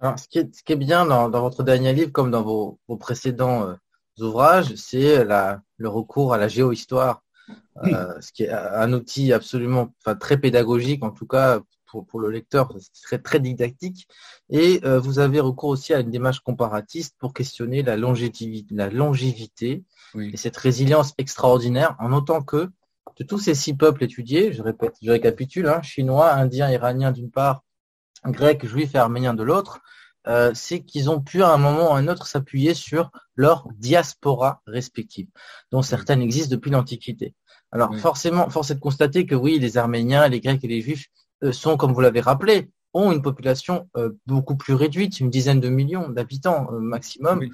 Alors, 0.00 0.18
ce, 0.18 0.26
qui 0.28 0.38
est, 0.38 0.54
ce 0.54 0.62
qui 0.62 0.72
est 0.72 0.76
bien 0.76 1.04
dans, 1.04 1.28
dans, 1.28 1.42
votre 1.42 1.62
dernier 1.62 1.92
livre, 1.92 2.10
comme 2.10 2.30
dans 2.30 2.42
vos, 2.42 2.78
vos 2.88 2.96
précédents 2.96 3.68
euh, 3.68 3.74
ouvrages, 4.18 4.74
c'est 4.76 5.24
le 5.24 5.88
recours 5.88 6.32
à 6.32 6.38
la 6.38 6.48
géohistoire 6.48 7.22
euh, 7.84 8.20
ce 8.20 8.32
qui 8.32 8.44
est 8.44 8.50
un 8.50 8.92
outil 8.92 9.32
absolument, 9.32 9.94
enfin 10.00 10.14
très 10.14 10.36
pédagogique 10.38 11.02
en 11.02 11.10
tout 11.10 11.26
cas 11.26 11.60
pour, 11.90 12.06
pour 12.06 12.20
le 12.20 12.30
lecteur, 12.30 12.72
c'est 12.78 13.02
très, 13.02 13.18
très 13.18 13.40
didactique. 13.40 14.08
Et 14.48 14.80
euh, 14.84 14.98
vous 15.00 15.18
avez 15.18 15.40
recours 15.40 15.70
aussi 15.70 15.92
à 15.94 16.00
une 16.00 16.10
démarche 16.10 16.40
comparatiste 16.40 17.16
pour 17.18 17.34
questionner 17.34 17.82
la 17.82 17.96
longévité, 17.96 18.74
la 18.74 18.88
longévité 18.88 19.84
et 20.16 20.36
cette 20.36 20.56
résilience 20.56 21.14
extraordinaire, 21.18 21.96
en 22.00 22.12
autant 22.12 22.42
que 22.42 22.68
de 23.18 23.24
tous 23.24 23.38
ces 23.38 23.54
six 23.54 23.74
peuples 23.74 24.04
étudiés, 24.04 24.52
je 24.52 24.62
répète, 24.62 24.94
je 25.02 25.10
récapitule, 25.10 25.68
hein, 25.68 25.82
chinois, 25.82 26.32
indiens, 26.32 26.70
iraniens 26.70 27.12
d'une 27.12 27.30
part, 27.30 27.62
grecs, 28.26 28.66
juifs 28.66 28.94
et 28.94 28.98
arméniens 28.98 29.34
de 29.34 29.42
l'autre, 29.42 29.80
euh, 30.26 30.52
c'est 30.54 30.80
qu'ils 30.80 31.08
ont 31.08 31.20
pu 31.20 31.42
à 31.42 31.50
un 31.50 31.56
moment 31.56 31.90
ou 31.90 31.94
à 31.94 31.98
un 31.98 32.08
autre 32.08 32.26
s'appuyer 32.26 32.74
sur 32.74 33.10
leur 33.36 33.68
diaspora 33.78 34.62
respective, 34.66 35.28
dont 35.70 35.82
certaines 35.82 36.22
existent 36.22 36.50
depuis 36.50 36.70
l'Antiquité. 36.70 37.34
Alors 37.72 37.96
forcément, 37.96 38.50
force 38.50 38.70
est 38.70 38.74
de 38.74 38.80
constater 38.80 39.26
que 39.26 39.34
oui, 39.34 39.58
les 39.58 39.78
Arméniens, 39.78 40.28
les 40.28 40.40
Grecs 40.40 40.62
et 40.64 40.68
les 40.68 40.80
Juifs 40.80 41.06
sont, 41.52 41.76
comme 41.76 41.92
vous 41.92 42.00
l'avez 42.00 42.20
rappelé, 42.20 42.70
ont 42.92 43.12
une 43.12 43.22
population 43.22 43.88
euh, 43.96 44.10
beaucoup 44.26 44.56
plus 44.56 44.74
réduite, 44.74 45.20
une 45.20 45.30
dizaine 45.30 45.60
de 45.60 45.68
millions 45.68 46.08
d'habitants 46.08 46.70
maximum, 46.72 47.48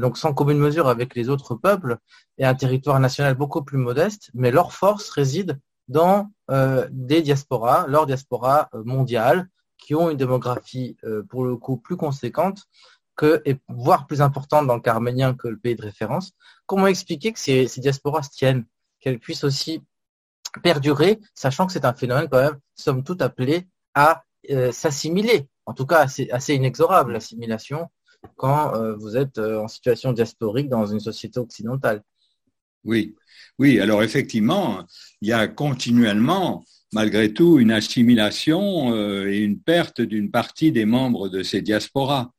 donc 0.00 0.18
sans 0.18 0.34
commune 0.34 0.58
mesure 0.58 0.88
avec 0.88 1.14
les 1.14 1.28
autres 1.28 1.54
peuples, 1.54 1.98
et 2.36 2.44
un 2.44 2.54
territoire 2.54 2.98
national 2.98 3.34
beaucoup 3.34 3.62
plus 3.62 3.78
modeste, 3.78 4.30
mais 4.34 4.50
leur 4.50 4.72
force 4.72 5.08
réside 5.10 5.58
dans 5.86 6.30
des 6.90 7.22
diasporas, 7.22 7.86
leur 7.86 8.06
diaspora 8.06 8.68
mondiale, 8.84 9.48
qui 9.78 9.94
ont 9.94 10.10
une 10.10 10.16
démographie 10.16 10.96
euh, 11.04 11.22
pour 11.22 11.44
le 11.44 11.56
coup 11.56 11.78
plus 11.78 11.96
conséquente 11.96 12.64
que, 13.16 13.40
et 13.46 13.56
voire 13.68 14.06
plus 14.06 14.20
importante 14.20 14.66
dans 14.66 14.74
le 14.74 14.80
cas 14.80 14.92
arménien 14.92 15.34
que 15.34 15.48
le 15.48 15.56
pays 15.56 15.74
de 15.74 15.82
référence. 15.82 16.32
Comment 16.66 16.86
expliquer 16.86 17.32
que 17.32 17.38
ces, 17.38 17.66
ces 17.66 17.80
diasporas 17.80 18.28
tiennent, 18.30 18.64
qu'elles 19.00 19.18
puissent 19.18 19.44
aussi 19.44 19.82
perdurer, 20.62 21.18
sachant 21.34 21.66
que 21.66 21.72
c'est 21.72 21.84
un 21.84 21.94
phénomène 21.94 22.28
quand 22.30 22.42
même, 22.42 22.58
somme 22.74 23.04
toute 23.04 23.22
appelé 23.22 23.66
à 23.94 24.24
euh, 24.50 24.72
s'assimiler. 24.72 25.46
En 25.66 25.74
tout 25.74 25.86
cas, 25.86 26.08
c'est 26.08 26.30
assez 26.30 26.54
inexorable 26.54 27.12
l'assimilation 27.12 27.88
quand 28.36 28.74
euh, 28.74 28.96
vous 28.96 29.16
êtes 29.16 29.38
en 29.38 29.68
situation 29.68 30.12
diasporique 30.12 30.68
dans 30.68 30.86
une 30.86 31.00
société 31.00 31.38
occidentale. 31.38 32.02
Oui, 32.84 33.14
oui. 33.58 33.80
Alors 33.80 34.02
effectivement, 34.02 34.84
il 35.20 35.28
y 35.28 35.32
a 35.32 35.46
continuellement 35.48 36.64
malgré 36.92 37.32
tout 37.32 37.58
une 37.58 37.70
assimilation 37.70 38.92
euh, 38.94 39.30
et 39.30 39.38
une 39.38 39.60
perte 39.60 40.00
d'une 40.00 40.30
partie 40.30 40.72
des 40.72 40.86
membres 40.86 41.28
de 41.28 41.42
ces 41.42 41.62
diasporas. 41.62 42.30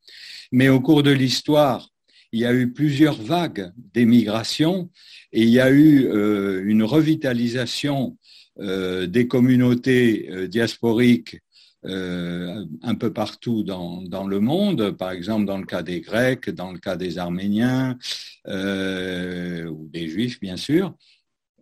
Mais 0.51 0.69
au 0.69 0.81
cours 0.81 1.03
de 1.03 1.11
l'histoire, 1.11 1.88
il 2.31 2.39
y 2.39 2.45
a 2.45 2.53
eu 2.53 2.71
plusieurs 2.71 3.21
vagues 3.21 3.71
d'émigration 3.93 4.89
et 5.31 5.43
il 5.43 5.50
y 5.50 5.59
a 5.59 5.69
eu 5.71 6.05
euh, 6.05 6.63
une 6.65 6.83
revitalisation 6.83 8.17
euh, 8.59 9.07
des 9.07 9.27
communautés 9.27 10.48
diasporiques 10.48 11.39
un 11.81 12.95
peu 13.00 13.13
partout 13.13 13.63
dans, 13.63 14.01
dans, 14.01 14.27
le 14.27 14.41
monde, 14.41 14.91
par 14.91 15.12
exemple 15.12 15.45
dans 15.45 15.57
le 15.57 15.65
cas 15.65 15.81
des 15.81 16.01
Grecs, 16.01 16.50
dans 16.50 16.74
le 16.74 16.77
cas 16.77 16.98
des 16.98 17.17
Arméniens 17.17 17.98
ou 18.45 19.88
des 19.88 20.09
Juifs 20.09 20.41
bien 20.41 20.57
sûr. 20.57 20.93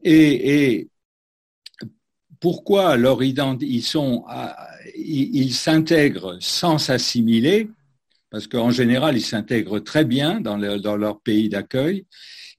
Et, 0.03 0.87
pourquoi 2.39 2.89
alors 2.89 3.23
ils 3.23 3.83
sont, 3.83 4.25
ils 4.95 5.53
s'intègrent 5.53 6.37
sans 6.39 6.77
s'assimiler, 6.77 7.69
parce 8.37 8.45
qu'en 8.45 8.69
général 8.69 9.17
ils 9.17 9.25
s'intègrent 9.25 9.79
très 9.79 10.05
bien 10.05 10.39
dans 10.39 10.57
leur, 10.57 11.21
pays 11.21 11.49
d'accueil, 11.49 12.05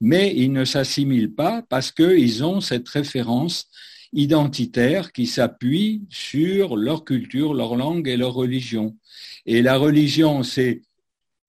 mais 0.01 0.35
ils 0.35 0.51
ne 0.51 0.65
s'assimilent 0.65 1.33
pas 1.33 1.63
parce 1.69 1.93
qu'ils 1.93 2.43
ont 2.43 2.61
cette 2.61 2.89
référence 2.89 3.71
identitaire 4.13 5.13
qui 5.13 5.29
s'appuie 5.29 6.03
sur 6.11 6.77
leur 6.77 7.05
culture, 7.05 7.55
leur 7.55 7.77
langue 7.77 8.09
et 8.09 8.17
leur 8.17 8.35
religion. 8.35 8.97
Et 9.47 9.63
la 9.63 9.77
religion, 9.77 10.43
c'est 10.43 10.83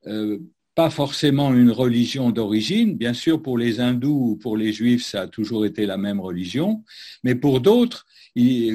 euh, 0.06 0.38
pas 0.80 0.90
forcément 0.90 1.54
une 1.54 1.72
religion 1.72 2.30
d'origine. 2.32 2.96
Bien 2.96 3.14
sûr, 3.14 3.42
pour 3.42 3.58
les 3.58 3.82
hindous 3.82 4.30
ou 4.30 4.36
pour 4.38 4.56
les 4.56 4.72
juifs, 4.72 5.04
ça 5.04 5.24
a 5.24 5.28
toujours 5.28 5.66
été 5.66 5.86
la 5.86 5.98
même 5.98 6.22
religion. 6.22 6.86
Mais 7.26 7.36
pour 7.36 7.60
d'autres, 7.60 8.06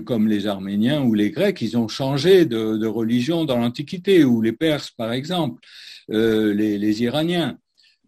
comme 0.04 0.28
les 0.28 0.46
Arméniens 0.46 1.02
ou 1.02 1.14
les 1.14 1.30
Grecs, 1.30 1.62
ils 1.62 1.78
ont 1.78 1.88
changé 1.88 2.44
de, 2.44 2.86
religion 2.86 3.46
dans 3.46 3.56
l'Antiquité, 3.56 4.22
ou 4.22 4.42
les 4.42 4.52
Perses 4.52 4.90
par 4.90 5.14
exemple, 5.14 5.62
euh, 6.10 6.52
les, 6.52 7.02
Iraniens. 7.02 7.56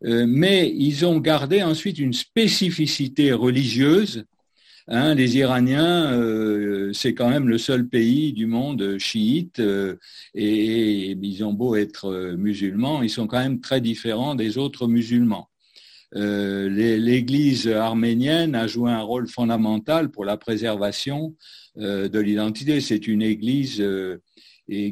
Euh, 0.04 0.26
mais 0.28 0.70
ils 0.76 1.06
ont 1.06 1.18
gardé 1.18 1.62
ensuite 1.62 1.98
une 1.98 2.12
spécificité 2.12 3.32
religieuse. 3.32 4.26
Hein, 4.88 5.14
les 5.14 5.36
Iraniens, 5.36 6.12
euh, 6.12 6.92
c'est 6.92 7.12
quand 7.14 7.28
même 7.28 7.48
le 7.48 7.58
seul 7.58 7.88
pays 7.88 8.32
du 8.32 8.46
monde 8.46 8.98
chiite, 8.98 9.58
et, 9.58 11.10
et, 11.10 11.18
ils 11.20 11.44
ont 11.44 11.52
beau 11.52 11.74
être 11.74 12.34
musulmans, 12.36 13.02
ils 13.02 13.10
sont 13.10 13.26
quand 13.26 13.40
même 13.40 13.60
très 13.60 13.80
différents 13.80 14.36
des 14.36 14.58
autres 14.58 14.86
musulmans. 14.86 15.48
Euh, 16.14 16.68
l'Église 16.68 17.68
arménienne 17.68 18.54
a 18.54 18.66
joué 18.66 18.90
un 18.90 19.02
rôle 19.02 19.28
fondamental 19.28 20.10
pour 20.10 20.24
la 20.24 20.36
préservation 20.36 21.36
euh, 21.78 22.08
de 22.08 22.18
l'identité. 22.20 22.80
C'est 22.80 23.06
une 23.08 23.22
Église 23.22 23.80
euh, 23.80 24.18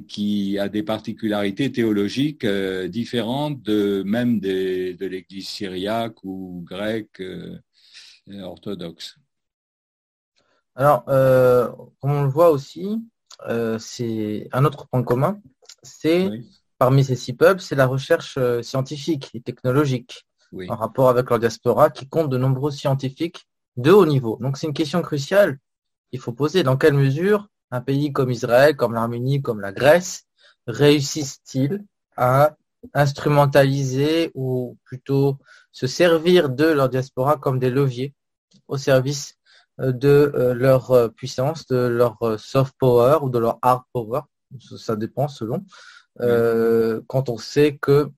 qui 0.08 0.58
a 0.58 0.68
des 0.68 0.82
particularités 0.82 1.72
théologiques 1.72 2.46
différentes 2.46 3.60
de 3.62 4.02
même 4.06 4.38
de 4.38 5.06
l'Église 5.06 5.48
syriaque 5.48 6.22
ou 6.22 6.62
grecque 6.64 7.20
orthodoxe. 8.40 9.16
Alors, 10.76 11.04
comme 11.04 12.12
on 12.12 12.22
le 12.22 12.28
voit 12.28 12.50
aussi, 12.50 13.00
c'est 13.78 14.48
un 14.52 14.64
autre 14.64 14.86
point 14.88 15.02
commun, 15.02 15.40
c'est 15.82 16.30
parmi 16.78 17.04
ces 17.04 17.16
six 17.16 17.32
peuples, 17.32 17.60
c'est 17.60 17.76
la 17.76 17.86
recherche 17.86 18.38
scientifique 18.62 19.30
et 19.34 19.40
technologique 19.40 20.26
en 20.68 20.76
rapport 20.76 21.08
avec 21.08 21.30
leur 21.30 21.38
diaspora 21.38 21.90
qui 21.90 22.08
compte 22.08 22.30
de 22.30 22.38
nombreux 22.38 22.70
scientifiques 22.70 23.46
de 23.76 23.90
haut 23.90 24.06
niveau. 24.06 24.38
Donc 24.40 24.56
c'est 24.56 24.66
une 24.66 24.74
question 24.74 25.02
cruciale 25.02 25.58
qu'il 26.10 26.20
faut 26.20 26.32
poser. 26.32 26.62
Dans 26.62 26.76
quelle 26.76 26.94
mesure 26.94 27.48
un 27.70 27.80
pays 27.80 28.12
comme 28.12 28.30
Israël, 28.30 28.76
comme 28.76 28.94
l'Arménie, 28.94 29.42
comme 29.42 29.60
la 29.60 29.72
Grèce 29.72 30.24
réussissent-ils 30.66 31.84
à 32.16 32.56
instrumentaliser 32.92 34.30
ou 34.34 34.76
plutôt 34.84 35.38
se 35.72 35.86
servir 35.86 36.50
de 36.50 36.64
leur 36.64 36.88
diaspora 36.88 37.36
comme 37.36 37.58
des 37.58 37.70
leviers 37.70 38.14
au 38.68 38.76
service 38.76 39.34
euh, 39.34 39.43
de 39.78 40.32
euh, 40.34 40.54
leur 40.54 40.90
euh, 40.92 41.08
puissance, 41.08 41.66
de 41.66 41.76
leur 41.76 42.18
soft 42.38 42.74
power 42.78 43.18
ou 43.22 43.30
de 43.30 43.38
leur 43.38 43.58
hard 43.62 43.82
power, 43.92 44.20
ça 44.60 44.96
dépend 44.96 45.28
selon, 45.28 45.64
quand 46.18 47.28
on 47.28 47.38
sait 47.38 47.76
que, 47.76 48.08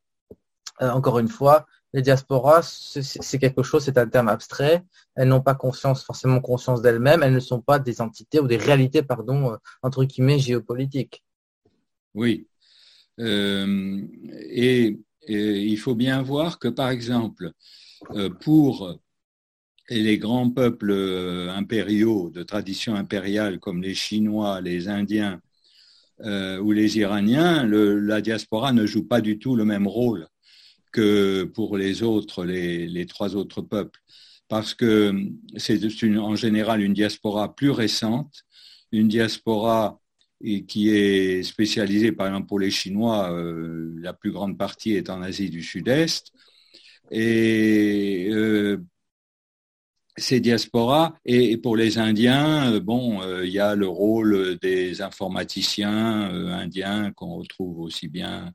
encore 0.81 1.19
une 1.19 1.29
fois, 1.29 1.67
les 1.97 2.03
diasporas, 2.03 2.63
c'est 2.63 3.39
quelque 3.39 3.63
chose, 3.63 3.83
c'est 3.85 3.97
un 3.97 4.07
terme 4.07 4.29
abstrait. 4.29 4.85
Elles 5.15 5.29
n'ont 5.29 5.41
pas 5.41 5.55
conscience, 5.55 6.05
forcément 6.05 6.41
conscience 6.43 6.83
d'elles-mêmes. 6.83 7.23
Elles 7.23 7.33
ne 7.33 7.41
sont 7.41 7.63
pas 7.63 7.79
des 7.79 8.03
entités 8.03 8.39
ou 8.39 8.47
des 8.47 8.59
réalités, 8.59 9.03
pardon, 9.03 9.53
euh, 9.53 9.57
entre 9.83 10.05
guillemets, 10.05 10.39
géopolitiques. 10.39 11.25
Oui. 12.15 12.49
Euh, 13.19 14.03
et, 14.51 14.99
il 15.29 15.77
faut 15.79 15.95
bien 15.95 16.23
voir 16.23 16.59
que, 16.59 16.69
par 16.69 16.91
exemple, 16.91 17.51
euh, 18.11 18.29
pour 19.87 19.97
les 19.97 20.19
grands 20.19 20.51
peuples 20.51 20.93
impériaux 21.51 22.31
de 22.31 22.43
tradition 22.43 22.95
impériale 22.95 23.59
comme 23.59 23.83
les 23.83 23.95
Chinois, 23.95 24.61
les 24.61 24.89
Indiens 24.89 25.41
ou 26.23 26.73
les 26.73 26.99
Iraniens, 26.99 27.67
la 27.67 28.21
diaspora 28.21 28.73
ne 28.73 28.87
joue 28.87 29.05
pas 29.05 29.21
du 29.21 29.39
tout 29.39 29.55
le 29.55 29.65
même 29.65 29.87
rôle 29.87 30.29
que 30.97 31.45
pour 31.45 31.77
les 31.77 32.03
autres, 32.03 32.45
les, 32.47 33.07
trois 33.07 33.37
autres 33.37 33.61
peuples, 33.61 34.01
parce 34.49 34.73
que 34.73 35.15
c'est 35.57 35.79
en 36.17 36.37
général 36.37 36.81
une 36.83 36.95
diaspora 36.95 37.55
plus 37.55 37.71
récente, 37.71 38.45
une 38.93 39.09
diaspora 39.09 40.01
qui 40.41 40.89
est 40.89 41.43
spécialisée, 41.43 42.13
par 42.13 42.29
exemple 42.29 42.47
pour 42.47 42.59
les 42.59 42.71
Chinois, 42.71 43.31
euh, 43.31 43.95
la 43.99 44.15
plus 44.15 44.33
grande 44.33 44.57
partie 44.57 44.93
est 44.93 45.11
en 45.11 45.21
Asie 45.21 45.51
du 45.51 45.63
Sud-Est, 45.63 46.33
et 47.11 48.29
euh, 48.31 48.79
ces 50.17 50.41
diasporas. 50.41 51.15
Et, 51.25 51.57
pour 51.57 51.77
les 51.77 51.99
Indiens, 51.99 52.73
euh, 52.73 52.81
bon, 52.81 53.23
euh, 53.23 53.45
il 53.45 53.53
y 53.53 53.59
a 53.59 53.75
le 53.75 53.89
rôle 53.89 54.59
des 54.61 55.03
informaticiens 55.03 56.31
euh, 56.33 56.49
indiens 56.53 57.13
qu'on 57.13 57.37
retrouve 57.37 57.81
aussi 57.81 58.09
bien 58.09 58.53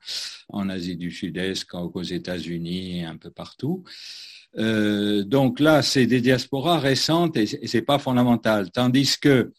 en 0.50 0.70
Asie 0.70 0.98
du 0.98 1.12
Sud-Est 1.12 1.66
qu'aux 1.66 2.04
États-Unis 2.04 3.00
et 3.00 3.06
un 3.06 3.18
peu 3.18 3.32
partout. 3.32 3.84
donc 4.56 5.60
là, 5.60 5.82
c'est 5.82 6.08
des 6.08 6.22
diasporas 6.22 6.80
récentes 6.80 7.38
et 7.38 7.46
c'est 7.46 7.82
pas 7.82 8.00
fondamental. 8.00 8.70
Tandis 8.72 9.18
que 9.18 9.54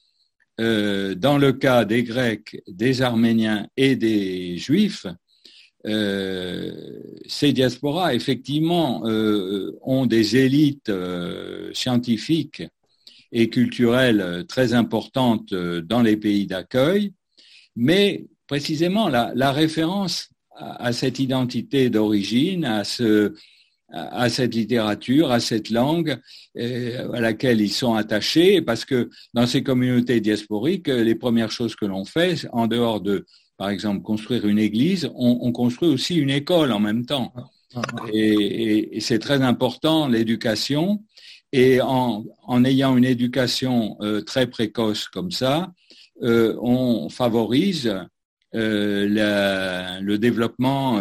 dans 0.59 1.39
le 1.39 1.53
cas 1.53 1.85
des 1.85 2.03
Grecs, 2.03 2.63
des 2.69 3.01
Arméniens 3.01 3.67
et 3.77 3.97
des 3.97 4.59
Juifs, 4.59 5.07
euh, 5.07 5.13
ces 5.85 7.53
diasporas, 7.53 8.15
effectivement, 8.15 9.03
euh, 9.07 9.77
ont 9.83 10.07
des 10.07 10.37
élites 10.37 10.89
euh, 10.89 11.71
scientifiques 11.75 12.63
et 13.33 13.49
culturelles 13.49 14.45
très 14.47 14.75
importantes 14.75 15.55
dans 15.55 16.03
les 16.03 16.17
pays 16.17 16.47
d'accueil, 16.47 17.13
mais 17.75 18.27
précisément 18.47 19.09
la, 19.09 19.53
référence 19.53 20.29
à, 20.55 20.93
cette 20.93 21.19
identité 21.19 21.89
d'origine, 21.89 22.67
à 22.67 22.85
cette 22.85 24.55
littérature, 24.55 25.31
à 25.31 25.41
cette 25.41 25.71
langue 25.71 26.21
à 26.59 27.21
laquelle 27.21 27.63
ils 27.63 27.73
sont 27.73 27.95
attachés, 27.95 28.61
parce 28.61 28.85
que 28.85 29.09
dans 29.33 29.47
ces 29.47 29.63
communautés 29.63 30.21
diasporiques, 30.21 30.89
les 30.89 31.15
premières 31.15 31.51
choses 31.51 31.75
que 31.75 31.87
l'on 31.87 32.05
fait, 32.05 32.47
en 32.53 32.67
dehors 32.67 33.01
de 33.01 33.25
par 33.57 33.71
exemple, 33.71 34.03
construire 34.03 34.47
une 34.47 34.59
église, 34.59 35.11
on, 35.15 35.53
construit 35.53 35.89
aussi 35.89 36.17
une 36.17 36.31
école 36.31 36.73
en 36.73 36.81
même 36.81 37.07
temps. 37.07 37.33
Et, 38.13 38.99
c'est 39.01 39.19
très 39.19 39.43
important, 39.43 40.09
l'éducation. 40.09 41.05
Et 41.53 41.81
en, 41.81 42.25
ayant 42.65 42.97
une 42.97 43.05
éducation 43.05 43.97
euh, 44.01 44.23
très 44.23 44.47
précoce 44.47 45.09
comme 45.09 45.31
ça, 45.31 45.73
euh, 46.23 46.57
on 46.63 47.09
favorise 47.11 47.95
euh, 48.55 50.01
le 50.01 50.17
développement 50.17 51.01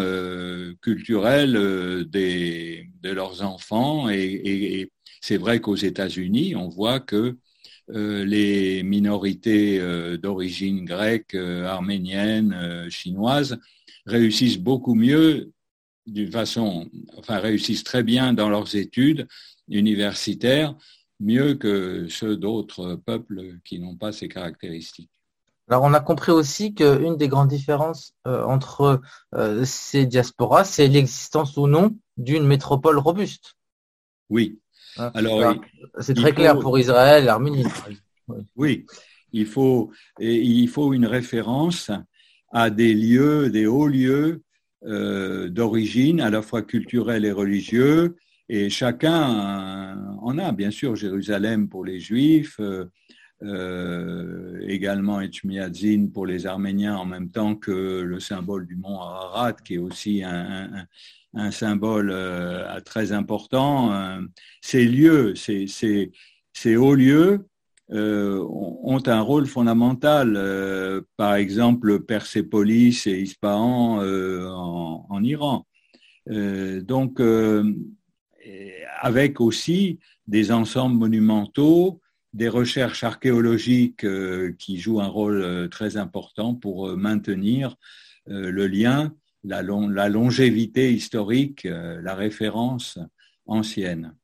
culturel 0.81 1.53
de 1.53 3.09
leurs 3.09 3.41
enfants. 3.43 4.09
et 4.09 4.89
c'est 5.21 5.37
vrai 5.37 5.61
qu'aux 5.61 5.75
États-Unis, 5.75 6.55
on 6.55 6.67
voit 6.67 6.99
que 6.99 7.37
les 7.91 8.83
minorités 8.83 9.79
euh, 9.79 10.17
d'origine 10.17 10.85
grecque, 10.85 11.35
euh, 11.35 11.65
arménienne, 11.65 12.89
chinoise 12.89 13.59
réussissent 14.05 14.57
beaucoup 14.57 14.95
mieux 14.95 15.51
d'une 16.07 16.31
façon, 16.31 16.89
enfin 17.17 17.37
réussissent 17.37 17.83
très 17.83 18.03
bien 18.03 18.33
dans 18.33 18.49
leurs 18.49 18.75
études 18.75 19.27
universitaires, 19.67 20.75
mieux 21.19 21.53
que 21.53 22.07
ceux 22.09 22.35
d'autres 22.35 22.95
peuples 22.95 23.59
qui 23.63 23.79
n'ont 23.79 23.95
pas 23.95 24.11
ces 24.11 24.27
caractéristiques. 24.27 25.11
Alors 25.69 25.83
on 25.83 25.93
a 25.93 25.99
compris 25.99 26.31
aussi 26.31 26.73
qu'une 26.73 27.17
des 27.17 27.27
grandes 27.27 27.47
différences 27.47 28.15
entre 28.25 29.01
ces 29.63 30.07
diasporas, 30.07 30.65
c'est 30.65 30.87
l'existence 30.87 31.55
ou 31.55 31.67
non 31.67 31.95
d'une 32.17 32.47
métropole 32.47 32.97
robuste. 32.97 33.55
Oui, 34.29 34.60
Alors, 34.97 35.55
c'est 35.99 36.13
très 36.13 36.33
clair 36.33 36.59
pour 36.59 36.77
Israël, 36.77 37.25
l'Arménie. 37.25 37.65
Oui, 38.55 38.85
il 39.31 39.45
faut, 39.45 39.91
il 40.19 40.67
faut 40.67 40.93
une 40.93 41.05
référence 41.05 41.91
à 42.51 42.69
des 42.69 42.93
lieux, 42.93 43.49
des 43.49 43.65
hauts 43.65 43.87
lieux 43.87 44.41
euh, 44.85 45.49
d'origine, 45.49 46.21
à 46.21 46.29
la 46.29 46.41
fois 46.41 46.61
culturels 46.61 47.25
et 47.25 47.31
religieux, 47.31 48.15
et 48.49 48.69
chacun 48.69 49.97
en 50.21 50.37
a, 50.37 50.51
bien 50.51 50.71
sûr, 50.71 50.95
Jérusalem 50.95 51.69
pour 51.69 51.85
les 51.85 51.99
Juifs, 51.99 52.59
euh, 52.59 52.85
euh, 53.43 54.59
également 54.67 55.21
Etchmiadzin 55.21 56.07
pour 56.13 56.25
les 56.25 56.45
Arméniens, 56.45 56.97
en 56.97 57.05
même 57.05 57.31
temps 57.31 57.55
que 57.55 58.01
le 58.01 58.19
symbole 58.19 58.67
du 58.67 58.75
mont 58.75 58.99
Ararat, 58.99 59.53
qui 59.53 59.75
est 59.75 59.79
aussi 59.79 60.23
un, 60.23 60.69
un 60.73 60.85
symbole 61.51 62.11
euh, 62.11 62.79
très 62.81 63.11
important. 63.11 63.93
Euh, 63.93 64.21
ces 64.61 64.85
lieux, 64.85 65.35
ces, 65.35 65.65
ces, 65.67 66.75
hauts 66.75 66.95
lieux 66.95 67.47
euh, 67.91 68.45
ont 68.49 69.01
un 69.05 69.21
rôle 69.21 69.47
fondamental. 69.47 71.05
par 71.17 71.35
exemple, 71.35 72.01
Persépolis 72.01 73.07
et 73.07 73.21
Ispahan 73.21 73.99
en, 74.01 75.05
en, 75.09 75.23
Iran. 75.23 75.65
donc, 76.27 77.21
avec 79.01 79.41
aussi 79.41 79.99
des 80.27 80.51
ensembles 80.51 80.97
monumentaux, 80.97 82.01
des 82.33 82.47
recherches 82.47 83.03
archéologiques 83.03 84.05
qui 84.57 84.79
jouent 84.79 85.01
un 85.01 85.07
rôle 85.07 85.69
très 85.69 85.97
important 85.97 86.55
pour 86.55 86.95
maintenir 86.95 87.75
le 88.27 88.67
lien 88.67 89.13
la, 89.43 90.09
longévité 90.09 90.93
historique, 90.93 91.65
euh, 91.65 92.01
la 92.01 92.15
référence 92.15 92.99
ancienne. 93.45 94.15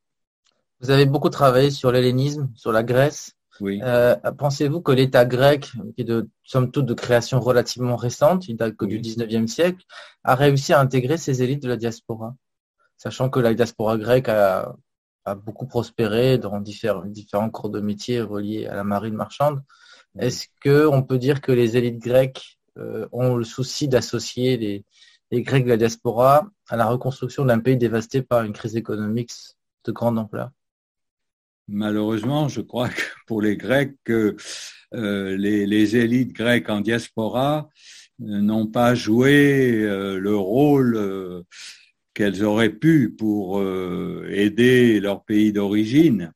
Vous 0.80 0.92
avez 0.92 1.06
beaucoup 1.06 1.30
travaillé 1.30 1.72
sur 1.72 1.92
l'hellénisme, 1.92 2.52
sur 2.56 2.72
la 2.72 2.84
Grèce. 2.84 3.34
Oui. 3.60 3.80
Euh, 3.82 4.16
pensez-vous 4.38 4.82
que 4.82 4.92
l'État 4.92 5.26
grec, 5.26 5.72
qui 5.96 6.02
est 6.02 6.04
de 6.04 6.30
somme 6.44 6.70
toute 6.70 6.86
de 6.86 6.94
création 6.94 7.40
relativement 7.40 7.96
récente, 7.96 8.48
il 8.48 8.56
date 8.56 8.76
que 8.76 8.86
du 8.86 9.00
19e 9.00 9.48
siècle, 9.48 9.84
a 10.24 10.36
réussi 10.36 10.74
à 10.74 10.80
intégrer 10.80 11.18
ces 11.18 11.42
élites 11.42 11.64
de 11.64 11.70
la 11.70 11.78
diaspora, 11.78 12.36
sachant 12.98 13.32
que 13.32 13.40
la 13.40 13.56
diaspora 13.56 13.98
grecque 13.98 14.30
a, 14.30 14.76
beaucoup 15.44 15.66
prospéré 15.66 16.38
dans 16.38 16.62
différents, 16.62 17.04
différents 17.04 17.50
corps 17.50 17.70
de 17.70 17.82
métiers 17.82 18.22
reliés 18.22 18.66
à 18.68 18.76
la 18.76 18.86
marine 18.86 19.16
marchande. 19.16 19.62
Est-ce 20.18 20.46
que 20.62 20.86
on 20.86 21.04
peut 21.04 21.18
dire 21.18 21.42
que 21.42 21.52
les 21.52 21.76
élites 21.76 22.00
grecques 22.00 22.60
euh, 22.78 23.10
ont 23.12 23.36
le 23.36 23.44
souci 23.44 23.90
d'associer 23.90 24.56
les, 24.56 24.86
les 25.32 25.42
Grecs 25.44 25.64
de 25.66 25.70
la 25.70 25.78
diaspora 25.78 26.50
à 26.70 26.78
la 26.78 26.86
reconstruction 26.86 27.46
d'un 27.46 27.60
pays 27.60 27.78
dévasté 27.78 28.22
par 28.22 28.44
une 28.44 28.54
crise 28.54 28.76
économique 28.76 29.32
de 29.86 29.92
grande 29.92 30.18
ampleur 30.20 30.52
Malheureusement, 31.70 32.48
je 32.48 32.62
crois 32.62 32.88
que 32.90 33.02
pour 33.26 33.42
les 33.42 33.58
Grecs, 33.58 33.96
euh, 34.10 35.38
les, 35.38 35.96
élites 35.98 36.32
grecques 36.32 36.70
en 36.70 36.80
diaspora 36.80 37.70
euh, 38.22 38.40
n'ont 38.40 38.68
pas 38.68 38.96
joué 38.96 39.82
euh, 39.84 40.18
le 40.18 40.36
rôle 40.36 41.44
qu'elles 42.14 42.44
auraient 42.44 42.74
pu 42.74 43.10
pour 43.10 43.62
aider 43.62 45.00
leur 45.00 45.24
pays 45.24 45.52
d'origine. 45.52 46.32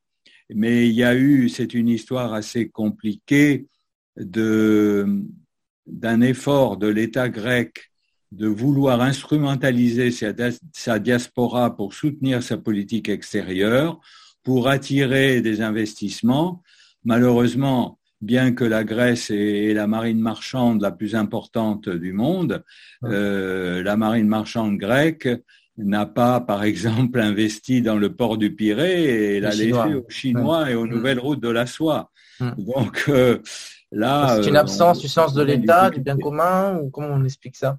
Mais 0.54 0.88
il 0.88 0.94
y 0.94 1.04
a 1.04 1.16
eu, 1.16 1.50
c'est 1.50 1.74
une 1.74 1.90
histoire 1.90 2.34
assez 2.34 2.68
compliquée 2.70 3.68
d'un 4.18 5.24
effort 6.22 6.78
de 6.78 6.88
l'État 6.88 7.30
grec 7.30 7.91
de 8.32 8.48
vouloir 8.48 9.02
instrumentaliser 9.02 10.12
sa, 10.12 11.00
diaspora 11.00 11.76
pour 11.76 11.94
soutenir 11.94 12.42
sa 12.42 12.58
politique 12.58 13.10
extérieure, 13.10 14.00
pour 14.44 14.70
attirer 14.70 15.42
des 15.42 15.62
investissements. 15.62 16.64
Malheureusement, 17.04 18.00
bien 18.22 18.54
que 18.54 18.64
la 18.64 18.84
Grèce 18.84 19.32
est 19.32 19.74
la 19.74 19.88
marine 19.88 20.20
marchande 20.20 20.82
la 20.82 20.92
plus 20.92 21.16
importante 21.16 21.90
du 21.90 22.14
monde, 22.14 22.64
euh, 23.04 23.84
la 23.84 23.98
marine 23.98 24.28
marchande 24.28 24.78
grecque 24.78 25.28
n'a 25.78 26.06
pas, 26.06 26.40
par 26.40 26.64
exemple, 26.64 27.20
investi 27.20 27.82
dans 27.82 27.98
le 27.98 28.14
port 28.14 28.38
du 28.38 28.54
Pirée 28.56 29.36
et 29.36 29.40
l'a 29.40 29.54
légué 29.54 29.96
aux 29.96 30.10
Chinois 30.10 30.70
et 30.70 30.76
aux 30.76 30.88
nouvelles 30.88 31.20
routes 31.20 31.42
de 31.42 31.50
la 31.50 31.66
soie. 31.66 32.12
Donc 32.58 33.06
euh, 33.10 33.40
là, 33.92 34.40
c'est 34.42 34.50
une 34.50 34.58
absence 34.58 35.00
du 35.00 35.08
sens 35.08 35.34
de 35.34 35.44
l'État, 35.44 35.90
du 35.90 36.00
bien 36.00 36.18
commun, 36.18 36.80
ou 36.80 36.90
comment 36.90 37.10
on 37.12 37.24
explique 37.24 37.56
ça? 37.56 37.78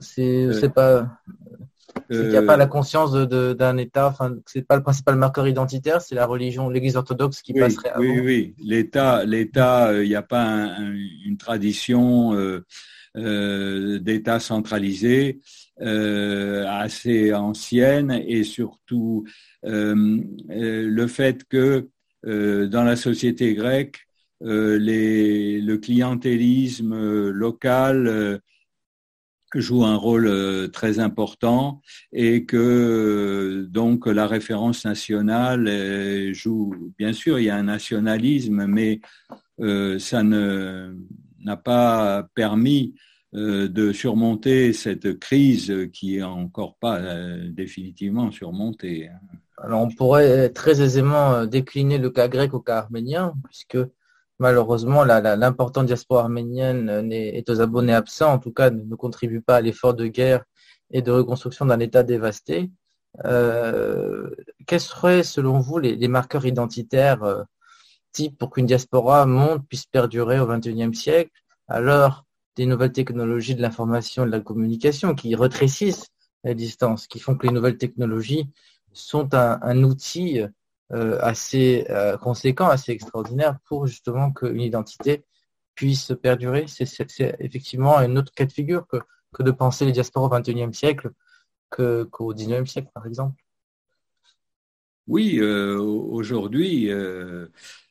C'est 0.00 0.46
euh, 0.46 0.68
pas. 0.68 1.08
Il 2.10 2.28
n'y 2.28 2.36
a 2.36 2.42
pas 2.42 2.56
la 2.56 2.66
conscience 2.66 3.12
d'un 3.12 3.76
État, 3.76 4.08
enfin, 4.08 4.36
c'est 4.46 4.66
pas 4.66 4.76
le 4.76 4.82
principal 4.82 5.16
marqueur 5.16 5.46
identitaire, 5.46 6.02
c'est 6.02 6.14
la 6.14 6.26
religion, 6.26 6.68
l'Église 6.68 6.96
orthodoxe 6.96 7.40
qui 7.40 7.54
passerait 7.54 7.90
avant. 7.90 8.00
Oui, 8.00 8.20
oui, 8.20 8.54
l'État, 8.58 9.24
l'État, 9.24 9.90
il 10.02 10.08
n'y 10.08 10.16
a 10.16 10.22
pas 10.22 10.76
une 11.24 11.36
tradition 11.38 12.34
d'État 13.14 14.40
centralisé 14.40 15.40
assez 15.80 17.32
ancienne 17.32 18.22
et 18.26 18.42
surtout 18.42 19.24
le 19.62 21.06
fait 21.06 21.44
que 21.44 21.88
dans 22.22 22.84
la 22.84 22.96
société 22.96 23.54
grecque, 23.54 24.00
les, 24.40 25.60
le 25.60 25.78
clientélisme 25.78 27.30
local 27.30 28.40
joue 29.60 29.84
un 29.84 29.96
rôle 29.96 30.26
euh, 30.26 30.68
très 30.68 30.98
important 30.98 31.80
et 32.12 32.44
que 32.44 32.56
euh, 32.56 33.66
donc 33.68 34.06
la 34.06 34.26
référence 34.26 34.84
nationale 34.84 35.66
euh, 35.68 36.32
joue. 36.32 36.92
Bien 36.98 37.12
sûr, 37.12 37.38
il 37.38 37.46
y 37.46 37.50
a 37.50 37.56
un 37.56 37.64
nationalisme, 37.64 38.66
mais 38.66 39.00
ça 39.98 40.22
ne 40.22 40.96
n'a 41.44 41.56
pas 41.56 42.26
permis 42.34 42.94
de 43.32 43.92
surmonter 43.92 44.72
cette 44.72 45.18
crise 45.18 45.72
qui 45.92 46.16
est 46.16 46.22
encore 46.22 46.76
pas 46.76 47.00
définitivement 47.48 48.30
surmontée. 48.30 49.08
Hein. 49.08 49.36
Alors 49.58 49.82
on 49.82 49.90
pourrait 49.90 50.48
très 50.50 50.82
aisément 50.82 51.46
décliner 51.46 51.98
le 51.98 52.10
cas 52.10 52.28
grec 52.28 52.52
au 52.54 52.60
cas 52.60 52.78
arménien, 52.78 53.34
puisque 53.44 53.78
malheureusement, 54.38 55.04
l'importante 55.04 55.86
diaspora 55.86 56.22
arménienne 56.22 57.10
est 57.12 57.48
aux 57.50 57.60
abonnés 57.60 57.94
absents, 57.94 58.32
en 58.32 58.38
tout 58.38 58.52
cas 58.52 58.70
ne, 58.70 58.94
contribue 58.94 59.40
pas 59.40 59.56
à 59.56 59.60
l'effort 59.60 59.94
de 59.94 60.06
guerre 60.06 60.44
et 60.90 61.02
de 61.02 61.10
reconstruction 61.10 61.66
d'un 61.66 61.80
État 61.80 62.02
dévasté. 62.02 62.70
Euh, 63.24 64.30
quels 64.66 64.80
seraient, 64.80 65.22
selon 65.22 65.60
vous, 65.60 65.78
les, 65.78 66.08
marqueurs 66.08 66.46
identitaires 66.46 67.22
euh, 67.22 67.42
type 68.12 68.38
pour 68.38 68.50
qu'une 68.50 68.66
diaspora 68.66 69.26
monte, 69.26 69.66
puisse 69.68 69.86
perdurer 69.86 70.40
au 70.40 70.46
XXIe 70.46 70.94
siècle, 70.94 71.30
à 71.68 71.80
l'heure 71.80 72.24
des 72.56 72.66
nouvelles 72.66 72.92
technologies 72.92 73.54
de 73.54 73.62
l'information 73.62 74.24
et 74.24 74.26
de 74.26 74.32
la 74.32 74.40
communication 74.40 75.14
qui 75.14 75.34
rétrécissent 75.34 76.08
la 76.44 76.54
distance, 76.54 77.06
qui 77.06 77.18
font 77.18 77.36
que 77.36 77.46
les 77.46 77.52
nouvelles 77.52 77.78
technologies 77.78 78.48
sont 78.92 79.34
un 79.34 79.82
outil 79.82 80.40
euh, 80.40 80.48
assez 80.90 81.86
euh, 81.90 82.16
conséquent, 82.16 82.68
assez 82.68 82.92
extraordinaire 82.92 83.58
pour 83.66 83.86
justement 83.86 84.32
qu'une 84.32 84.60
identité 84.60 85.24
puisse 85.74 86.12
perdurer. 86.22 86.66
C'est 86.68 86.86
effectivement 87.40 87.96
un 87.96 88.16
autre 88.16 88.32
cas 88.32 88.44
de 88.44 88.52
figure 88.52 88.86
que, 88.86 88.98
de 89.42 89.50
penser 89.50 89.84
les 89.84 89.92
diasporas 89.92 90.26
au 90.26 90.40
XXIe 90.40 90.72
siècle 90.72 91.10
qu'au 91.70 92.32
XIXe 92.32 92.70
siècle, 92.70 92.90
par 92.94 93.06
exemple. 93.06 93.42
Oui, 95.08 95.38
euh, 95.40 95.76
aujourd'hui, 95.76 96.88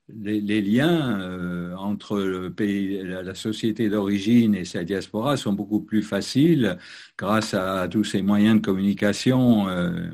les, 0.10 0.62
liens 0.62 1.75
entre 1.77 2.19
la, 2.19 3.36
société 3.36 3.89
d'origine 3.89 4.56
et 4.56 4.65
sa 4.65 4.84
diaspora 4.84 5.38
sont 5.38 5.53
beaucoup 5.53 5.82
plus 5.82 6.01
faciles 6.01 6.77
grâce 7.17 7.53
à, 7.53 7.88
tous 7.88 8.03
ces 8.03 8.21
moyens 8.21 8.62
de 8.62 8.65
communication 8.65 9.67
euh, 9.67 10.10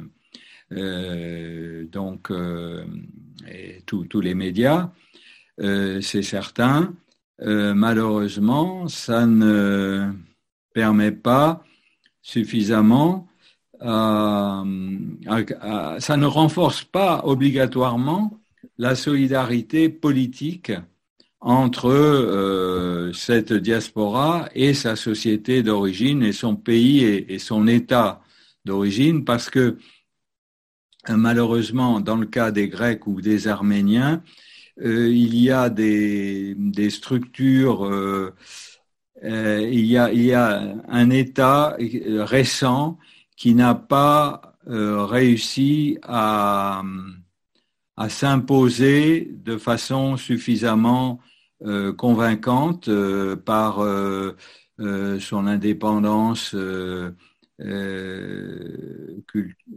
donc 0.72 2.32
euh, 2.32 2.84
tous 3.86 4.22
les 4.22 4.36
médias, 4.36 4.92
euh, 5.60 6.02
c'est 6.02 6.22
certain. 6.22 6.94
malheureusement, 7.42 8.88
ça 8.88 9.26
ne 9.26 10.12
permet 10.74 11.12
pas 11.12 11.64
suffisamment, 12.22 13.28
ça 13.82 14.64
ne 14.66 16.26
renforce 16.26 16.84
pas 16.84 17.22
obligatoirement 17.24 18.40
la 18.78 18.96
solidarité 18.96 19.90
politique 19.90 20.74
entre 21.40 23.12
cette 23.16 23.54
diaspora 23.54 24.50
et 24.54 24.74
sa 24.74 24.98
société 24.98 25.64
d'origine 25.64 26.24
et 26.24 26.34
son 26.34 26.58
pays 26.58 27.04
et 27.06 27.40
son 27.40 27.68
État 27.68 28.22
d'origine, 28.66 29.24
parce 29.24 29.50
que 29.50 29.60
euh, 29.60 29.78
malheureusement, 31.18 32.00
dans 32.02 32.16
le 32.18 32.26
cas 32.26 32.52
des 32.52 32.68
Grecs 32.70 33.08
ou 33.08 33.22
des 33.22 33.48
Arméniens, 33.48 34.22
euh, 34.82 35.10
il 35.10 35.36
y 35.36 35.52
a 35.52 35.70
des, 35.70 36.56
structures, 36.90 37.86
euh, 37.86 38.34
il, 39.24 39.86
y 39.86 39.98
a, 40.34 40.76
un 40.88 41.10
État 41.10 41.76
récent 41.80 42.98
qui 43.36 43.56
n'a 43.56 43.76
pas 43.76 44.56
réussi 44.66 45.98
à, 46.04 46.82
s'imposer 48.08 49.30
de 49.32 49.58
façon 49.58 50.16
suffisamment 50.16 51.20
convaincante 51.98 52.90
par 53.46 53.84
son 55.20 55.48
indépendance 55.48 56.56
euh, 56.56 57.12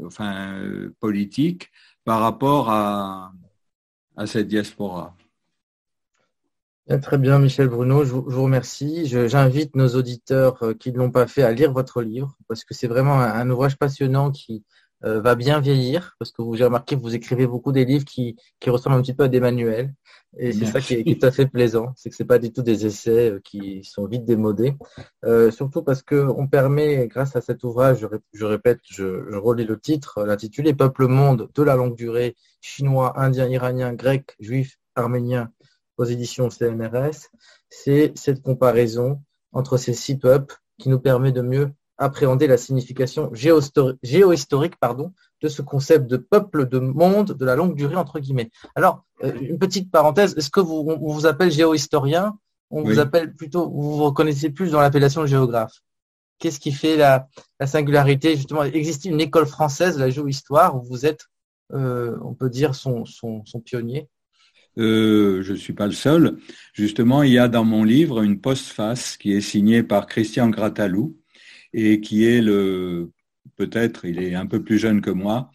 enfin, 0.04 0.54
euh, 0.58 0.94
politique 1.00 1.70
par 2.04 2.20
rapport 2.20 2.70
à, 2.70 3.32
à 4.16 4.26
cette 4.26 4.48
diaspora. 4.48 5.16
Très 7.00 7.16
bien, 7.16 7.38
Michel 7.38 7.68
Bruno, 7.68 8.04
je 8.04 8.12
vous, 8.12 8.42
remercie. 8.42 9.06
J'invite 9.06 9.76
nos 9.76 9.88
auditeurs 9.90 10.62
euh, 10.62 10.74
qui 10.74 10.92
ne 10.92 10.98
l'ont 10.98 11.12
pas 11.12 11.28
fait 11.28 11.42
à 11.42 11.52
lire 11.52 11.72
votre 11.72 12.02
livre, 12.02 12.36
parce 12.48 12.64
que 12.64 12.74
c'est 12.74 12.88
vraiment 12.88 13.20
un, 13.20 13.48
ouvrage 13.50 13.78
passionnant 13.78 14.32
qui 14.32 14.64
va 15.02 15.34
bien 15.34 15.60
vieillir, 15.60 16.14
parce 16.18 16.32
que 16.32 16.42
vous 16.42 16.54
j'ai 16.56 16.64
remarqué 16.64 16.96
que 16.96 17.00
vous 17.00 17.14
écrivez 17.14 17.46
beaucoup 17.46 17.72
des 17.72 17.84
livres 17.84 18.04
qui, 18.04 18.36
qui 18.60 18.70
ressemblent 18.70 18.96
un 18.96 19.02
petit 19.02 19.14
peu 19.14 19.24
à 19.24 19.28
des 19.28 19.40
manuels. 19.40 19.92
Et 20.38 20.52
c'est 20.52 20.64
ça 20.64 20.80
qui 20.80 20.94
est, 20.94 21.20
tout 21.20 21.26
à 21.26 21.30
fait 21.30 21.46
plaisant, 21.46 21.92
c'est 21.94 22.08
que 22.08 22.16
c'est 22.16 22.24
pas 22.24 22.38
du 22.38 22.52
tout 22.52 22.62
des 22.62 22.86
essais 22.86 23.32
euh, 23.32 23.40
qui 23.44 23.84
sont 23.84 24.06
vite 24.06 24.24
démodés, 24.24 24.74
euh, 25.26 25.50
surtout 25.50 25.82
parce 25.82 26.02
que 26.02 26.14
on 26.14 26.46
permet, 26.46 27.06
grâce 27.06 27.36
à 27.36 27.42
cet 27.42 27.64
ouvrage, 27.64 28.06
je, 28.32 28.44
répète, 28.46 28.80
je, 28.84 29.26
je 29.30 29.36
relis 29.36 29.66
le 29.66 29.78
titre, 29.78 30.24
l'intitulé 30.24 30.72
Peuple 30.72 31.06
monde 31.06 31.50
de 31.54 31.62
la 31.62 31.76
longue 31.76 31.96
durée, 31.96 32.34
chinois, 32.62 33.20
indien, 33.20 33.46
iranien, 33.46 33.92
grec, 33.92 34.34
juif, 34.40 34.78
arménien, 34.94 35.52
aux 35.98 36.04
éditions 36.04 36.48
CNRS, 36.48 37.28
c'est 37.68 38.12
cette 38.14 38.40
comparaison 38.40 39.20
entre 39.52 39.76
ces 39.76 39.92
six 39.92 40.18
peuples 40.18 40.56
qui 40.78 40.88
nous 40.88 40.98
permet 41.00 41.32
de 41.32 41.42
mieux 41.42 41.72
appréhender 42.02 42.48
la 42.48 42.56
signification 42.56 43.30
géohistorique 43.32 44.76
pardon, 44.80 45.12
de 45.40 45.48
ce 45.48 45.62
concept 45.62 46.08
de 46.08 46.16
peuple, 46.16 46.68
de 46.68 46.80
monde, 46.80 47.32
de 47.32 47.44
la 47.44 47.54
longue 47.54 47.76
durée, 47.76 47.94
entre 47.94 48.18
guillemets. 48.18 48.50
Alors, 48.74 49.04
euh, 49.22 49.32
une 49.40 49.58
petite 49.58 49.90
parenthèse, 49.90 50.34
est-ce 50.36 50.50
que 50.50 50.60
vous, 50.60 50.84
on 50.88 51.12
vous 51.12 51.26
appelle 51.26 51.52
géohistorien? 51.52 52.36
On 52.70 52.82
vous 52.82 52.98
appelle 52.98 53.34
plutôt, 53.34 53.70
vous 53.70 53.96
vous 53.96 54.04
reconnaissez 54.04 54.50
plus 54.50 54.70
dans 54.70 54.80
l'appellation 54.80 55.26
géographe. 55.26 55.82
Qu'est-ce 56.38 56.58
qui 56.58 56.72
fait 56.72 56.96
la, 56.96 57.28
singularité? 57.66 58.34
Justement, 58.34 58.64
existe 58.64 59.04
une 59.04 59.20
école 59.20 59.46
française, 59.46 59.98
la 59.98 60.10
géohistoire, 60.10 60.76
où 60.76 60.82
vous 60.82 61.06
êtes, 61.06 61.26
euh, 61.72 62.16
on 62.22 62.34
peut 62.34 62.50
dire, 62.50 62.74
son, 62.74 63.04
son, 63.04 63.44
pionnier? 63.64 64.08
Euh, 64.78 65.42
je 65.42 65.52
ne 65.52 65.58
suis 65.58 65.74
pas 65.74 65.86
le 65.86 65.92
seul. 65.92 66.38
Justement, 66.72 67.22
il 67.22 67.32
y 67.32 67.38
a 67.38 67.46
dans 67.46 67.64
mon 67.64 67.84
livre 67.84 68.22
une 68.22 68.40
postface 68.40 69.18
qui 69.18 69.34
est 69.34 69.42
signée 69.42 69.82
par 69.82 70.06
Christian 70.06 70.48
Gratalou 70.48 71.14
et 71.72 72.00
qui 72.00 72.24
est 72.24 72.40
le 72.40 73.10
peut-être, 73.56 74.04
il 74.04 74.22
est 74.22 74.34
un 74.34 74.46
peu 74.46 74.62
plus 74.62 74.78
jeune 74.78 75.00
que 75.00 75.10
moi, 75.10 75.50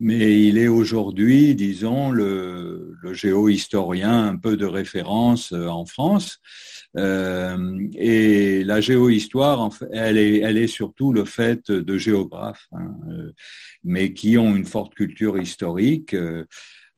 mais 0.00 0.42
il 0.42 0.58
est 0.58 0.68
aujourd'hui, 0.68 1.54
disons, 1.54 2.10
le, 2.10 2.94
le 3.00 3.14
géohistorien 3.14 4.26
un 4.26 4.36
peu 4.36 4.56
de 4.56 4.66
référence 4.66 5.52
euh, 5.52 5.68
en 5.68 5.86
France. 5.86 6.40
Euh, 6.96 7.78
et 7.94 8.64
la 8.64 8.80
géohistoire, 8.80 9.70
elle 9.92 10.18
est, 10.18 10.38
elle 10.38 10.58
est 10.58 10.66
surtout 10.66 11.12
le 11.12 11.24
fait 11.24 11.70
de 11.70 11.98
géographes, 11.98 12.66
hein, 12.72 12.94
euh, 13.10 13.32
mais 13.84 14.12
qui 14.12 14.36
ont 14.36 14.56
une 14.56 14.66
forte 14.66 14.94
culture 14.94 15.38
historique. 15.38 16.16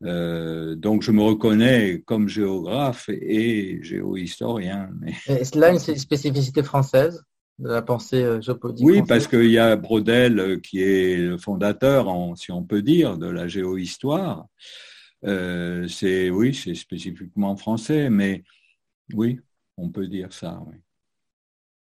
Donc 0.01 1.03
je 1.03 1.13
me 1.13 1.23
reconnais 1.23 2.03
comme 2.05 2.29
géographe 2.29 3.09
et 3.09 3.79
géohistorien. 3.83 4.91
Mais... 5.01 5.15
Est-ce 5.29 5.59
là 5.59 5.71
une 5.71 5.79
spécificité 5.79 6.63
française? 6.63 7.23
De 7.59 7.69
la 7.69 7.83
pensée 7.83 8.23
euh, 8.23 8.41
géopolitique. 8.41 8.87
Oui, 8.87 9.03
parce 9.07 9.27
qu'il 9.27 9.51
y 9.51 9.59
a 9.59 9.77
Brodel 9.77 10.39
euh, 10.39 10.59
qui 10.59 10.83
est 10.83 11.17
le 11.17 11.39
fondateur, 11.39 12.09
si 12.37 12.53
on 12.53 12.63
peut 12.63 12.83
dire, 12.83 13.17
de 13.19 13.27
la 13.27 13.49
géohistoire. 13.49 14.47
Euh, 15.25 15.89
c'est 15.89 16.31
oui, 16.31 16.55
c'est 16.55 16.75
spécifiquement 16.75 17.57
français, 17.57 18.11
mais 18.11 18.45
oui, 19.15 19.41
on 19.77 19.89
peut 19.89 20.07
dire 20.07 20.33
ça. 20.33 20.61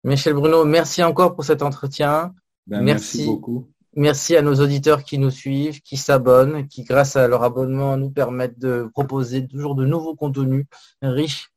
Michel 0.03 0.35
Bruno, 0.35 0.65
merci 0.65 1.03
encore 1.03 1.35
pour 1.35 1.45
cet 1.45 1.63
entretien. 1.63 2.35
Ben, 2.67 2.83
merci 2.83 3.27
beaucoup. 3.27 3.69
Merci 3.97 4.35
à 4.35 4.43
nos 4.43 4.57
auditeurs 4.57 5.05
qui 5.05 5.19
nous 5.19 5.31
suivent, 5.31 5.81
qui 5.81 5.97
s'abonnent, 5.97 6.67
qui, 6.67 6.83
grâce 6.83 7.15
à 7.15 7.29
leur 7.29 7.45
abonnement, 7.45 7.97
nous 7.97 8.11
permettent 8.11 8.59
de 8.59 8.89
proposer 8.93 9.47
toujours 9.47 9.77
de 9.77 9.87
nouveaux 9.87 10.17
contenus 10.17 10.67
riches 11.01 11.53
euh, 11.53 11.54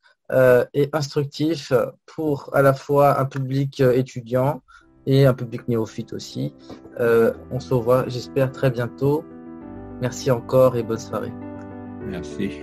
et 0.73 0.89
instructif 0.93 1.71
pour 2.05 2.49
à 2.53 2.61
la 2.61 2.73
fois 2.73 3.19
un 3.19 3.25
public 3.25 3.79
euh, 3.79 3.93
étudiant 3.93 4.61
et 5.05 5.25
un 5.25 5.33
public 5.33 5.67
néophyte 5.67 6.13
aussi. 6.13 6.53
Euh, 6.99 7.33
on 7.51 7.59
se 7.59 7.73
revoit, 7.73 8.07
j'espère, 8.07 8.51
très 8.51 8.69
bientôt. 8.69 9.23
Merci 10.01 10.29
encore 10.29 10.75
et 10.75 10.83
bonne 10.83 10.99
soirée. 10.99 11.33
Merci. 12.05 12.61